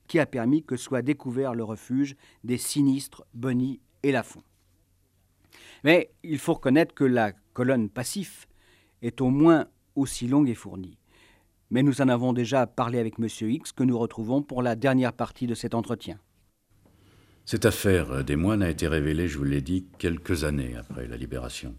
qui 0.06 0.18
a 0.18 0.26
permis 0.26 0.64
que 0.64 0.76
soit 0.76 1.02
découvert 1.02 1.54
le 1.54 1.64
refuge 1.64 2.16
des 2.44 2.58
sinistres 2.58 3.24
Bonny 3.34 3.80
et 4.02 4.12
Lafont. 4.12 4.42
Mais 5.84 6.10
il 6.22 6.38
faut 6.38 6.54
reconnaître 6.54 6.94
que 6.94 7.04
la 7.04 7.32
colonne 7.52 7.88
passif 7.88 8.48
est 9.02 9.20
au 9.20 9.30
moins 9.30 9.66
aussi 9.94 10.28
longue 10.28 10.48
et 10.48 10.54
fournie. 10.54 10.98
Mais 11.70 11.82
nous 11.82 12.00
en 12.00 12.08
avons 12.08 12.32
déjà 12.32 12.66
parlé 12.66 12.98
avec 12.98 13.14
M. 13.18 13.28
X 13.28 13.72
que 13.72 13.84
nous 13.84 13.98
retrouvons 13.98 14.42
pour 14.42 14.62
la 14.62 14.74
dernière 14.74 15.12
partie 15.12 15.46
de 15.46 15.54
cet 15.54 15.74
entretien. 15.74 16.18
Cette 17.44 17.66
affaire 17.66 18.24
des 18.24 18.36
moines 18.36 18.62
a 18.62 18.70
été 18.70 18.88
révélée, 18.88 19.28
je 19.28 19.38
vous 19.38 19.44
l'ai 19.44 19.62
dit, 19.62 19.86
quelques 19.98 20.44
années 20.44 20.76
après 20.76 21.06
la 21.06 21.16
libération. 21.16 21.74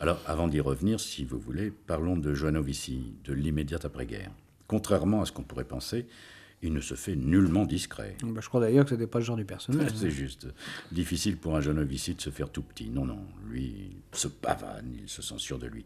Alors, 0.00 0.20
avant 0.26 0.46
d'y 0.46 0.60
revenir, 0.60 1.00
si 1.00 1.24
vous 1.24 1.38
voulez, 1.38 1.70
parlons 1.70 2.16
de 2.16 2.34
Joanovici, 2.34 3.14
de 3.24 3.32
l'immédiate 3.32 3.84
après-guerre. 3.84 4.30
Contrairement 4.66 5.22
à 5.22 5.26
ce 5.26 5.32
qu'on 5.32 5.42
pourrait 5.42 5.64
penser, 5.64 6.06
il 6.62 6.72
ne 6.72 6.80
se 6.80 6.94
fait 6.94 7.16
nullement 7.16 7.64
discret. 7.64 8.16
Bah, 8.22 8.40
je 8.42 8.48
crois 8.48 8.60
d'ailleurs 8.60 8.84
que 8.84 8.90
ce 8.90 8.94
n'était 8.94 9.06
pas 9.06 9.18
le 9.18 9.24
genre 9.24 9.36
du 9.36 9.44
personnage. 9.44 9.92
C'est 9.94 10.10
juste. 10.10 10.48
Difficile 10.90 11.36
pour 11.36 11.56
un 11.56 11.60
Joanovici 11.60 12.14
de 12.14 12.20
se 12.20 12.30
faire 12.30 12.50
tout 12.50 12.62
petit. 12.62 12.88
Non, 12.88 13.04
non. 13.04 13.20
Lui, 13.48 13.90
il 14.12 14.18
se 14.18 14.28
pavane, 14.28 14.96
il 15.02 15.08
se 15.08 15.22
sûr 15.38 15.58
de 15.58 15.66
lui. 15.66 15.84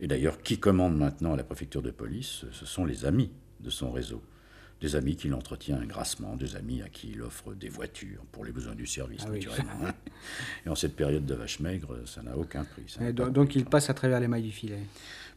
Et 0.00 0.06
d'ailleurs, 0.06 0.42
qui 0.42 0.58
commande 0.58 0.96
maintenant 0.96 1.34
à 1.34 1.36
la 1.36 1.44
préfecture 1.44 1.82
de 1.82 1.90
police 1.90 2.44
Ce 2.52 2.66
sont 2.66 2.84
les 2.84 3.04
amis 3.04 3.30
de 3.60 3.70
son 3.70 3.92
réseau. 3.92 4.22
Des 4.80 4.94
amis 4.94 5.16
qu'il 5.16 5.32
entretient 5.32 5.82
grassement, 5.86 6.36
des 6.36 6.54
amis 6.54 6.82
à 6.82 6.88
qui 6.90 7.10
il 7.12 7.22
offre 7.22 7.54
des 7.54 7.70
voitures 7.70 8.22
pour 8.30 8.44
les 8.44 8.52
besoins 8.52 8.74
du 8.74 8.86
service, 8.86 9.22
Ah 9.24 9.30
oui. 9.30 9.38
naturellement. 9.38 9.88
Et 10.66 10.68
en 10.68 10.74
cette 10.74 10.94
période 10.96 11.24
de 11.24 11.34
vache 11.34 11.60
maigre, 11.60 12.02
ça 12.04 12.22
n'a 12.22 12.36
aucun 12.36 12.64
prix. 12.64 12.84
ça 12.86 13.10
donc, 13.12 13.56
il 13.56 13.64
passe 13.64 13.88
à 13.88 13.94
travers 13.94 14.20
les 14.20 14.28
mailles 14.28 14.42
du 14.42 14.52
filet. 14.52 14.82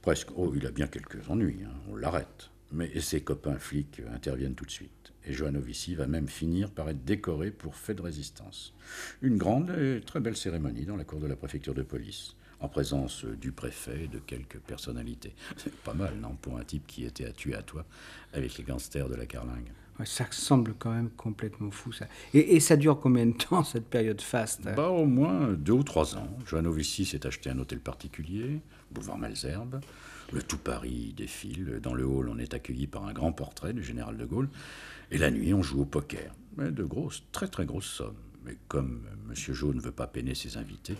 Presque. 0.01 0.29
Oh, 0.35 0.53
il 0.55 0.65
a 0.65 0.71
bien 0.71 0.87
quelques 0.87 1.29
ennuis, 1.29 1.59
hein. 1.65 1.71
on 1.89 1.95
l'arrête. 1.95 2.49
Mais 2.71 2.99
ses 2.99 3.21
copains 3.21 3.57
flics 3.57 4.01
interviennent 4.13 4.55
tout 4.55 4.65
de 4.65 4.71
suite. 4.71 5.13
Et 5.25 5.33
Joanovici 5.33 5.95
va 5.95 6.07
même 6.07 6.27
finir 6.27 6.71
par 6.71 6.89
être 6.89 7.03
décoré 7.03 7.51
pour 7.51 7.75
fait 7.75 7.93
de 7.93 8.01
résistance. 8.01 8.73
Une 9.21 9.37
grande 9.37 9.71
et 9.71 10.01
très 10.05 10.19
belle 10.19 10.37
cérémonie 10.37 10.85
dans 10.85 10.95
la 10.95 11.03
cour 11.03 11.19
de 11.19 11.27
la 11.27 11.35
préfecture 11.35 11.73
de 11.73 11.81
police, 11.81 12.35
en 12.59 12.69
présence 12.69 13.25
du 13.25 13.51
préfet 13.51 14.05
et 14.05 14.07
de 14.07 14.19
quelques 14.19 14.59
personnalités. 14.59 15.33
C'est 15.57 15.75
pas 15.75 15.93
mal, 15.93 16.15
non, 16.19 16.35
pour 16.35 16.57
un 16.57 16.63
type 16.63 16.85
qui 16.87 17.05
était 17.05 17.25
à 17.25 17.31
tuer 17.31 17.55
à 17.55 17.63
toi 17.63 17.85
avec 18.33 18.57
les 18.57 18.63
gangsters 18.63 19.09
de 19.09 19.15
la 19.15 19.25
carlingue. 19.25 19.71
Ça 20.05 20.25
semble 20.31 20.73
quand 20.79 20.91
même 20.91 21.09
complètement 21.09 21.71
fou, 21.71 21.91
ça. 21.91 22.07
Et, 22.33 22.59
ça 22.59 22.77
dure 22.77 22.99
combien 22.99 23.25
de 23.25 23.33
temps, 23.33 23.63
cette 23.63 23.87
période 23.87 24.21
faste? 24.21 24.63
Bah, 24.75 24.89
au 24.89 25.05
moins 25.05 25.49
deux 25.53 25.73
ou 25.73 25.83
trois 25.83 26.15
ans. 26.15 26.27
Joanovici 26.45 27.05
s'est 27.05 27.27
acheté 27.27 27.49
un 27.49 27.59
hôtel 27.59 27.79
particulier, 27.79 28.61
boulevard 28.91 29.17
Malzerbe. 29.17 29.81
Le 30.31 30.43
tout 30.43 30.57
Paris 30.57 31.13
défile. 31.17 31.79
Dans 31.81 31.93
le 31.93 32.05
hall, 32.05 32.29
on 32.29 32.37
est 32.37 32.53
accueilli 32.53 32.87
par 32.87 33.05
un 33.05 33.13
grand 33.13 33.31
portrait 33.31 33.73
du 33.73 33.83
général 33.83 34.15
de 34.17 34.25
Gaulle. 34.25 34.49
Et 35.11 35.17
la 35.17 35.31
nuit, 35.31 35.53
on 35.53 35.63
joue 35.63 35.81
au 35.81 35.85
poker. 35.85 36.35
Mais 36.57 36.71
de 36.71 36.83
grosses, 36.83 37.23
très 37.31 37.47
très 37.47 37.65
grosses 37.65 37.89
sommes. 37.89 38.15
Mais 38.45 38.55
comme 38.67 39.01
M. 39.27 39.33
Jo 39.35 39.73
ne 39.73 39.81
veut 39.81 39.91
pas 39.91 40.07
peiner 40.07 40.35
ses 40.35 40.57
invités, 40.57 40.95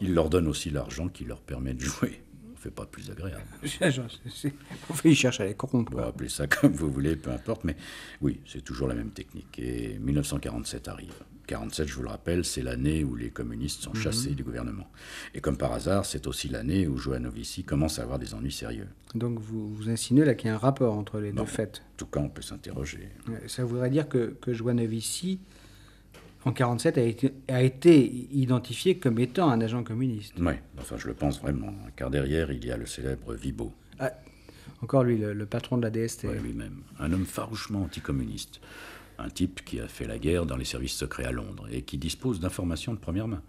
il 0.00 0.12
leur 0.12 0.28
donne 0.28 0.48
aussi 0.48 0.70
l'argent 0.70 1.08
qui 1.08 1.24
leur 1.24 1.40
permet 1.40 1.74
de 1.74 1.80
jouer. 1.80 2.20
Fait 2.64 2.70
pas 2.70 2.86
plus 2.86 3.10
agréable. 3.10 3.44
Il 5.04 5.14
cherche 5.14 5.38
à 5.40 5.44
les 5.44 5.52
corrompre. 5.52 5.92
Vous 5.92 5.98
appelez 5.98 6.30
ça 6.30 6.46
comme 6.46 6.72
vous 6.72 6.90
voulez, 6.90 7.14
peu 7.14 7.30
importe, 7.30 7.62
mais 7.64 7.76
oui, 8.22 8.40
c'est 8.46 8.64
toujours 8.64 8.88
la 8.88 8.94
même 8.94 9.10
technique. 9.10 9.58
Et 9.58 9.98
1947 9.98 10.88
arrive. 10.88 11.12
47, 11.46 11.86
je 11.86 11.94
vous 11.94 12.02
le 12.04 12.08
rappelle, 12.08 12.42
c'est 12.42 12.62
l'année 12.62 13.04
où 13.04 13.16
les 13.16 13.28
communistes 13.28 13.82
sont 13.82 13.92
chassés 13.92 14.30
du 14.30 14.42
gouvernement. 14.42 14.86
Et 15.34 15.42
comme 15.42 15.58
par 15.58 15.74
hasard, 15.74 16.06
c'est 16.06 16.26
aussi 16.26 16.48
l'année 16.48 16.86
où 16.86 16.96
Joanovici 16.96 17.64
commence 17.64 17.98
à 17.98 18.02
avoir 18.02 18.18
des 18.18 18.32
ennuis 18.32 18.50
sérieux. 18.50 18.88
Donc 19.14 19.38
vous, 19.40 19.68
vous 19.74 19.90
insinuez 19.90 20.24
là 20.24 20.34
qu'il 20.34 20.48
y 20.48 20.50
a 20.50 20.54
un 20.54 20.58
rapport 20.58 20.94
entre 20.94 21.20
les 21.20 21.34
Non. 21.34 21.42
deux 21.42 21.48
faits. 21.50 21.82
En 21.92 21.96
tout 21.98 22.06
cas, 22.06 22.20
on 22.20 22.30
peut 22.30 22.40
s'interroger. 22.40 23.10
Ça 23.46 23.62
voudrait 23.62 23.90
dire 23.90 24.08
que, 24.08 24.34
que 24.40 24.54
Joanovici, 24.54 25.38
en 26.44 26.52
47, 26.52 26.98
a 26.98 27.02
été, 27.02 27.32
a 27.48 27.62
été 27.62 28.04
identifié 28.32 28.98
comme 28.98 29.18
étant 29.18 29.50
un 29.50 29.60
agent 29.60 29.82
communiste. 29.84 30.34
Oui, 30.38 30.54
enfin, 30.78 30.96
je 30.98 31.06
le 31.08 31.14
pense 31.14 31.40
vraiment, 31.40 31.72
car 31.96 32.10
derrière, 32.10 32.52
il 32.52 32.64
y 32.64 32.70
a 32.70 32.76
le 32.76 32.86
célèbre 32.86 33.34
Vibo, 33.34 33.72
Ah, 33.98 34.12
encore 34.82 35.04
lui, 35.04 35.16
le, 35.16 35.32
le 35.32 35.46
patron 35.46 35.78
de 35.78 35.82
la 35.82 35.90
DST. 35.90 36.24
ouais, 36.24 36.38
lui-même, 36.40 36.82
un 36.98 37.12
homme 37.12 37.24
farouchement 37.26 37.82
anticommuniste. 37.82 38.60
Un 39.18 39.30
type 39.30 39.64
qui 39.64 39.78
a 39.80 39.86
fait 39.88 40.06
la 40.06 40.18
guerre 40.18 40.44
dans 40.44 40.56
les 40.56 40.64
services 40.64 40.94
secrets 40.94 41.24
à 41.24 41.30
Londres 41.30 41.68
et 41.70 41.82
qui 41.82 41.98
dispose 41.98 42.40
d'informations 42.40 42.92
de 42.92 42.98
première 42.98 43.28
main. 43.28 43.42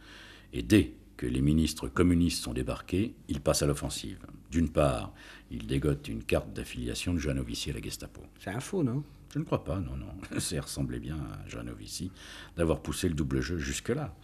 Et 0.53 0.61
dès 0.61 0.91
que 1.17 1.25
les 1.25 1.41
ministres 1.41 1.87
communistes 1.87 2.43
sont 2.43 2.53
débarqués, 2.53 3.15
il 3.29 3.41
passe 3.41 3.63
à 3.63 3.65
l'offensive. 3.65 4.19
D'une 4.51 4.69
part, 4.69 5.11
il 5.49 5.65
dégote 5.65 6.07
une 6.07 6.23
carte 6.23 6.53
d'affiliation 6.53 7.13
de 7.13 7.17
Joanovici 7.19 7.71
à 7.71 7.73
la 7.73 7.81
Gestapo. 7.81 8.21
C'est 8.39 8.51
un 8.51 8.59
faux, 8.59 8.83
non? 8.83 9.03
Je 9.35 9.39
ne 9.39 9.43
crois 9.43 9.63
pas, 9.63 9.79
non, 9.79 9.97
non. 9.97 10.07
Ça 10.39 10.59
ressemblait 10.61 10.99
bien 10.99 11.17
à 11.17 11.47
Joanovici 11.47 12.09
d'avoir 12.57 12.81
poussé 12.81 13.07
le 13.09 13.13
double 13.15 13.41
jeu 13.41 13.57
jusque-là. 13.57 14.15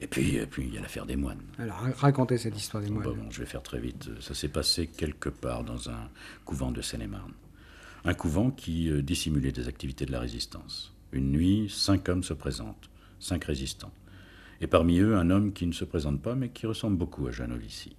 Et 0.00 0.08
puis, 0.08 0.34
et 0.36 0.46
puis 0.46 0.64
il 0.66 0.74
y 0.74 0.78
a 0.78 0.80
l'affaire 0.82 1.06
des 1.06 1.16
moines. 1.16 1.40
Alors 1.58 1.76
ra- 1.78 1.92
racontez 1.96 2.36
cette 2.36 2.56
histoire 2.58 2.82
des 2.82 2.90
moines. 2.90 3.04
Bon, 3.04 3.14
bon, 3.16 3.30
je 3.30 3.38
vais 3.40 3.46
faire 3.46 3.62
très 3.62 3.78
vite. 3.80 4.10
Ça 4.20 4.34
s'est 4.34 4.48
passé 4.48 4.88
quelque 4.88 5.28
part 5.30 5.62
dans 5.64 5.88
un 5.88 6.10
couvent 6.44 6.72
de 6.72 6.82
Seine-et-Marne. 6.82 7.32
Un 8.04 8.12
couvent 8.14 8.50
qui 8.50 8.90
euh, 8.90 9.02
dissimulait 9.02 9.52
des 9.52 9.68
activités 9.68 10.04
de 10.04 10.12
la 10.12 10.20
résistance. 10.20 10.92
Une 11.12 11.30
nuit, 11.30 11.70
cinq 11.72 12.08
hommes 12.08 12.22
se 12.24 12.34
présentent, 12.34 12.90
cinq 13.20 13.44
résistants. 13.44 13.92
Et 14.60 14.66
parmi 14.66 14.98
eux, 14.98 15.16
un 15.16 15.30
homme 15.30 15.52
qui 15.52 15.66
ne 15.66 15.72
se 15.72 15.84
présente 15.84 16.20
pas, 16.20 16.34
mais 16.34 16.48
qui 16.50 16.66
ressemble 16.66 16.96
beaucoup 16.96 17.26
à 17.28 17.30
Joanovici. 17.30 17.96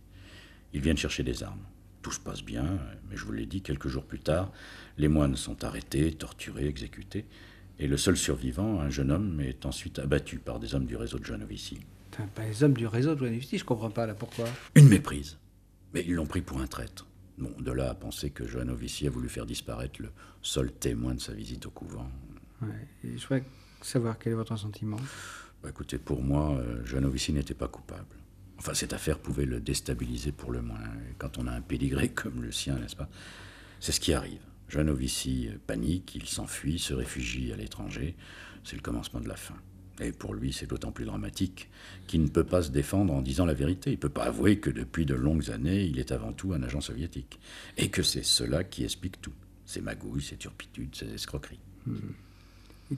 Ils 0.73 0.81
viennent 0.81 0.97
chercher 0.97 1.23
des 1.23 1.43
armes. 1.43 1.63
Tout 2.01 2.11
se 2.11 2.19
passe 2.19 2.43
bien, 2.43 2.79
mais 3.09 3.17
je 3.17 3.25
vous 3.25 3.31
l'ai 3.31 3.45
dit, 3.45 3.61
quelques 3.61 3.87
jours 3.87 4.05
plus 4.05 4.19
tard, 4.19 4.51
les 4.97 5.07
moines 5.07 5.35
sont 5.35 5.63
arrêtés, 5.63 6.13
torturés, 6.13 6.67
exécutés, 6.67 7.25
et 7.79 7.87
le 7.87 7.97
seul 7.97 8.17
survivant, 8.17 8.79
un 8.79 8.89
jeune 8.89 9.11
homme, 9.11 9.39
est 9.41 9.65
ensuite 9.65 9.99
abattu 9.99 10.39
par 10.39 10.59
des 10.59 10.73
hommes 10.73 10.85
du 10.85 10.95
réseau 10.95 11.19
de 11.19 11.25
Joanovici. 11.25 11.79
Pas 12.35 12.45
les 12.45 12.63
hommes 12.63 12.73
du 12.73 12.87
réseau 12.87 13.13
de 13.13 13.19
Joanovici, 13.19 13.57
je 13.57 13.65
comprends 13.65 13.91
pas 13.91 14.07
là 14.07 14.15
pourquoi. 14.15 14.45
Une 14.75 14.87
méprise. 14.87 15.37
Mais 15.93 16.03
ils 16.07 16.15
l'ont 16.15 16.25
pris 16.25 16.41
pour 16.41 16.59
un 16.59 16.67
traître. 16.67 17.05
Bon, 17.37 17.51
de 17.59 17.71
là 17.71 17.91
à 17.91 17.93
penser 17.93 18.31
que 18.31 18.47
Joanovici 18.47 19.05
a 19.05 19.11
voulu 19.11 19.29
faire 19.29 19.45
disparaître 19.45 20.01
le 20.01 20.09
seul 20.41 20.71
témoin 20.71 21.13
de 21.13 21.19
sa 21.19 21.33
visite 21.33 21.67
au 21.67 21.69
couvent. 21.69 22.09
Ouais. 22.63 22.87
Et 23.03 23.17
je 23.17 23.21
voudrais 23.27 23.43
savoir 23.81 24.17
quel 24.17 24.33
est 24.33 24.35
votre 24.35 24.57
sentiment. 24.57 24.97
Bah, 25.61 25.69
écoutez, 25.69 25.99
pour 25.99 26.23
moi, 26.23 26.57
euh, 26.57 26.83
Joanovici 26.83 27.31
n'était 27.33 27.53
pas 27.53 27.67
coupable. 27.67 28.16
Enfin, 28.59 28.73
cette 28.73 28.93
affaire 28.93 29.19
pouvait 29.19 29.45
le 29.45 29.59
déstabiliser 29.59 30.31
pour 30.31 30.51
le 30.51 30.61
moins. 30.61 30.79
Quand 31.17 31.37
on 31.37 31.47
a 31.47 31.51
un 31.51 31.61
pédigré 31.61 32.09
comme 32.13 32.41
le 32.41 32.51
sien, 32.51 32.75
n'est-ce 32.77 32.95
pas? 32.95 33.09
C'est 33.79 33.91
ce 33.91 33.99
qui 33.99 34.13
arrive. 34.13 34.41
Euh, 34.75 35.57
panique, 35.65 36.15
il 36.15 36.25
s'enfuit, 36.25 36.79
se 36.79 36.93
réfugie 36.93 37.53
à 37.53 37.55
l'étranger. 37.55 38.15
C'est 38.63 38.75
le 38.75 38.81
commencement 38.81 39.19
de 39.19 39.27
la 39.27 39.35
fin. 39.35 39.55
Et 39.99 40.11
pour 40.11 40.33
lui, 40.33 40.53
c'est 40.53 40.67
d'autant 40.67 40.91
plus 40.91 41.05
dramatique 41.05 41.69
qu'il 42.05 42.21
ne 42.21 42.27
peut 42.27 42.43
pas 42.43 42.61
se 42.61 42.69
défendre 42.69 43.13
en 43.13 43.21
disant 43.21 43.45
la 43.45 43.53
vérité. 43.53 43.91
Il 43.91 43.93
ne 43.93 43.99
peut 43.99 44.09
pas 44.09 44.25
avouer 44.25 44.59
que 44.59 44.69
depuis 44.69 45.05
de 45.05 45.15
longues 45.15 45.49
années, 45.49 45.85
il 45.85 45.99
est 45.99 46.11
avant 46.11 46.33
tout 46.33 46.53
un 46.53 46.61
agent 46.61 46.81
soviétique. 46.81 47.39
Et 47.77 47.89
que 47.89 48.03
c'est 48.03 48.23
cela 48.23 48.63
qui 48.63 48.83
explique 48.83 49.21
tout. 49.21 49.33
Ses 49.65 49.81
magouilles, 49.81 50.21
ses 50.21 50.37
turpitudes, 50.37 50.95
ses 50.95 51.11
escroqueries. 51.13 51.59
Et 51.87 51.91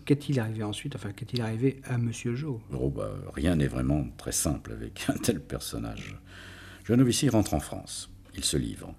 Qu'est-il 0.06 0.40
arrivé 0.40 0.64
ensuite 0.64 0.96
Enfin, 0.96 1.12
qu'est-il 1.12 1.42
arrivé 1.42 1.82
à 1.84 1.98
Monsieur 1.98 2.36
Jo 2.36 2.62
Oh, 2.74 2.90
bah, 2.90 3.12
rien 3.34 3.56
n'est 3.56 3.68
vraiment 3.68 4.08
très 4.18 4.32
simple 4.32 4.72
avec 4.72 5.06
un 5.10 5.18
tel 5.18 5.42
personnage. 5.42 6.16
Joanovici 6.86 7.28
rentre 7.30 7.56
en 7.56 7.60
France. 7.60 8.10
Il 8.36 8.44
se 8.44 8.58
livre. 8.58 8.94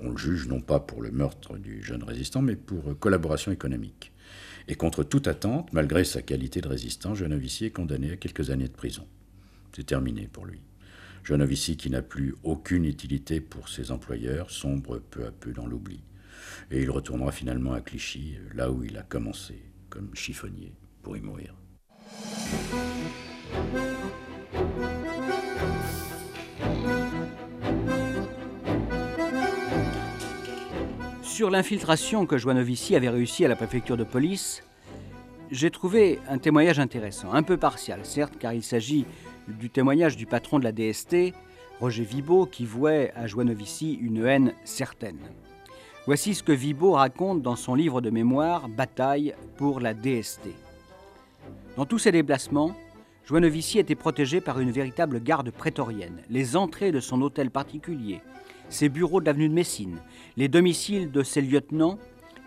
On 0.00 0.10
le 0.10 0.16
juge 0.18 0.46
non 0.46 0.60
pas 0.60 0.80
pour 0.80 1.00
le 1.00 1.10
meurtre 1.10 1.56
du 1.56 1.82
jeune 1.82 2.02
résistant, 2.02 2.42
mais 2.42 2.56
pour 2.56 2.98
collaboration 2.98 3.52
économique. 3.52 4.12
Et 4.68 4.74
contre 4.74 5.02
toute 5.02 5.28
attente, 5.28 5.72
malgré 5.72 6.04
sa 6.04 6.20
qualité 6.20 6.60
de 6.60 6.68
résistant, 6.68 7.14
Joanovici 7.14 7.64
est 7.66 7.70
condamné 7.70 8.12
à 8.12 8.16
quelques 8.16 8.50
années 8.50 8.68
de 8.68 8.72
prison. 8.72 9.06
C'est 9.74 9.86
terminé 9.86 10.28
pour 10.30 10.44
lui. 10.44 10.60
Joanovici, 11.22 11.78
qui 11.78 11.88
n'a 11.88 12.02
plus 12.02 12.34
aucune 12.42 12.84
utilité 12.84 13.40
pour 13.40 13.70
ses 13.70 13.90
employeurs, 13.90 14.50
sombre 14.50 14.98
peu 14.98 15.24
à 15.24 15.30
peu 15.30 15.52
dans 15.52 15.66
l'oubli. 15.66 16.00
Et 16.70 16.82
il 16.82 16.90
retournera 16.90 17.32
finalement 17.32 17.72
à 17.72 17.80
Clichy, 17.80 18.36
là 18.54 18.70
où 18.70 18.84
il 18.84 18.98
a 18.98 19.02
commencé, 19.02 19.62
comme 19.94 20.10
chiffonnier, 20.14 20.74
pour 21.02 21.16
y 21.16 21.20
mourir. 21.20 21.54
Sur 31.22 31.50
l'infiltration 31.50 32.26
que 32.26 32.38
Joanovici 32.38 32.96
avait 32.96 33.08
réussi 33.08 33.44
à 33.44 33.48
la 33.48 33.56
préfecture 33.56 33.96
de 33.96 34.04
police, 34.04 34.64
j'ai 35.52 35.70
trouvé 35.70 36.18
un 36.28 36.38
témoignage 36.38 36.80
intéressant, 36.80 37.32
un 37.32 37.44
peu 37.44 37.56
partial, 37.56 38.04
certes, 38.04 38.34
car 38.38 38.52
il 38.52 38.64
s'agit 38.64 39.06
du 39.46 39.70
témoignage 39.70 40.16
du 40.16 40.26
patron 40.26 40.58
de 40.58 40.64
la 40.64 40.72
DST, 40.72 41.34
Roger 41.80 42.04
Vibo, 42.04 42.46
qui 42.46 42.64
vouait 42.64 43.12
à 43.14 43.28
Joanovici 43.28 43.94
une 43.94 44.26
haine 44.26 44.54
certaine. 44.64 45.20
Voici 46.06 46.34
ce 46.34 46.42
que 46.42 46.52
Vibo 46.52 46.92
raconte 46.92 47.40
dans 47.40 47.56
son 47.56 47.74
livre 47.74 48.02
de 48.02 48.10
mémoire 48.10 48.68
Bataille 48.68 49.34
pour 49.56 49.80
la 49.80 49.94
DST. 49.94 50.50
Dans 51.78 51.86
tous 51.86 51.98
ses 51.98 52.12
déplacements, 52.12 52.76
Joinovici 53.24 53.78
était 53.78 53.94
protégé 53.94 54.42
par 54.42 54.60
une 54.60 54.70
véritable 54.70 55.22
garde 55.22 55.50
prétorienne. 55.50 56.20
Les 56.28 56.56
entrées 56.56 56.92
de 56.92 57.00
son 57.00 57.22
hôtel 57.22 57.50
particulier, 57.50 58.20
ses 58.68 58.90
bureaux 58.90 59.22
de 59.22 59.24
l'avenue 59.24 59.48
de 59.48 59.54
Messine, 59.54 59.96
les 60.36 60.48
domiciles 60.48 61.10
de 61.10 61.22
ses 61.22 61.40
lieutenants 61.40 61.98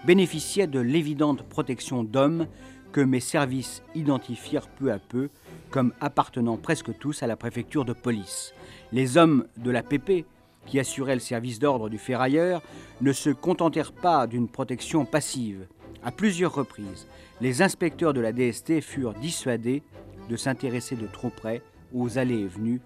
bénéficiaient 0.05 0.68
de 0.68 0.80
l'évidente 0.80 1.41
protection 1.41 2.03
d'hommes 2.03 2.45
que 2.91 3.01
mes 3.01 3.20
services 3.20 3.82
identifièrent 3.95 4.70
peu 4.70 4.91
à 4.91 4.99
peu 4.99 5.30
comme 5.72 5.93
appartenant 5.99 6.58
presque 6.58 6.95
tous 6.99 7.24
à 7.24 7.28
la 7.28 7.36
préfecture 7.36 7.86
de 7.86 7.93
police. 7.93 8.53
Les 8.91 9.18
hommes 9.18 9.47
de 9.58 9.72
la 9.72 9.82
PP, 9.82 10.26
qui 10.68 10.80
assuraient 10.80 11.15
le 11.15 11.22
service 11.22 11.59
d'ordre 11.59 11.89
du 11.89 11.97
ferrailleur, 11.97 12.61
ne 13.01 13.11
se 13.11 13.30
contentèrent 13.30 13.93
pas 13.93 14.28
d'une 14.28 14.47
protection 14.47 15.05
passive. 15.05 15.68
À 16.03 16.11
plusieurs 16.11 16.53
reprises, 16.53 17.07
les 17.41 17.61
inspecteurs 17.61 18.13
de 18.13 18.22
la 18.22 18.32
DST 18.32 18.82
furent 18.82 19.13
dissuadés 19.13 19.82
de 20.30 20.36
s'intéresser 20.36 20.95
de 20.95 21.07
trop 21.07 21.30
près 21.30 21.61
aux 21.93 22.18
allées 22.18 22.41
et 22.41 22.47
venues 22.47 22.82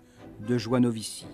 de 0.47 0.57
Joinovici. 0.57 1.25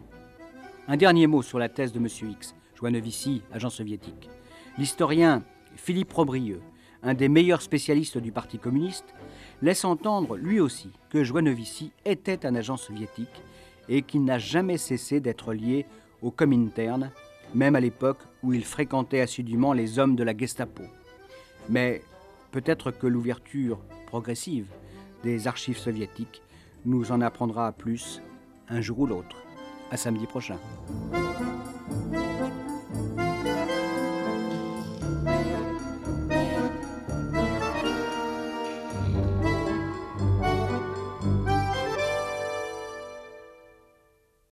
Un 0.87 0.97
dernier 0.97 1.27
mot 1.27 1.41
sur 1.41 1.59
la 1.59 1.69
thèse 1.69 1.91
de 1.91 1.99
M. 1.99 2.07
X, 2.31 2.55
Joinovici, 2.75 3.41
agent 3.51 3.69
soviétique. 3.69 4.29
L'historien 4.77 5.43
Philippe 5.75 6.13
Robrieux, 6.13 6.61
un 7.03 7.13
des 7.13 7.29
meilleurs 7.29 7.61
spécialistes 7.61 8.17
du 8.17 8.31
Parti 8.31 8.57
communiste, 8.57 9.13
laisse 9.61 9.85
entendre 9.85 10.35
lui 10.35 10.59
aussi 10.59 10.91
que 11.09 11.23
Joinovici 11.23 11.91
était 12.05 12.45
un 12.45 12.55
agent 12.55 12.77
soviétique 12.77 13.41
et 13.89 14.01
qu'il 14.01 14.23
n'a 14.23 14.39
jamais 14.39 14.77
cessé 14.77 15.19
d'être 15.19 15.53
lié 15.53 15.85
au 16.21 16.31
Comintern, 16.31 17.11
même 17.53 17.75
à 17.75 17.79
l'époque 17.79 18.19
où 18.43 18.53
il 18.53 18.63
fréquentait 18.63 19.21
assidûment 19.21 19.73
les 19.73 19.99
hommes 19.99 20.15
de 20.15 20.23
la 20.23 20.37
Gestapo. 20.37 20.83
Mais 21.69 22.01
peut-être 22.51 22.91
que 22.91 23.07
l'ouverture 23.07 23.79
progressive 24.07 24.67
des 25.23 25.47
archives 25.47 25.77
soviétiques 25.77 26.41
nous 26.85 27.11
en 27.11 27.21
apprendra 27.21 27.71
plus 27.71 28.21
un 28.69 28.81
jour 28.81 28.99
ou 28.99 29.07
l'autre. 29.07 29.37
À 29.91 29.97
samedi 29.97 30.25
prochain. 30.25 30.57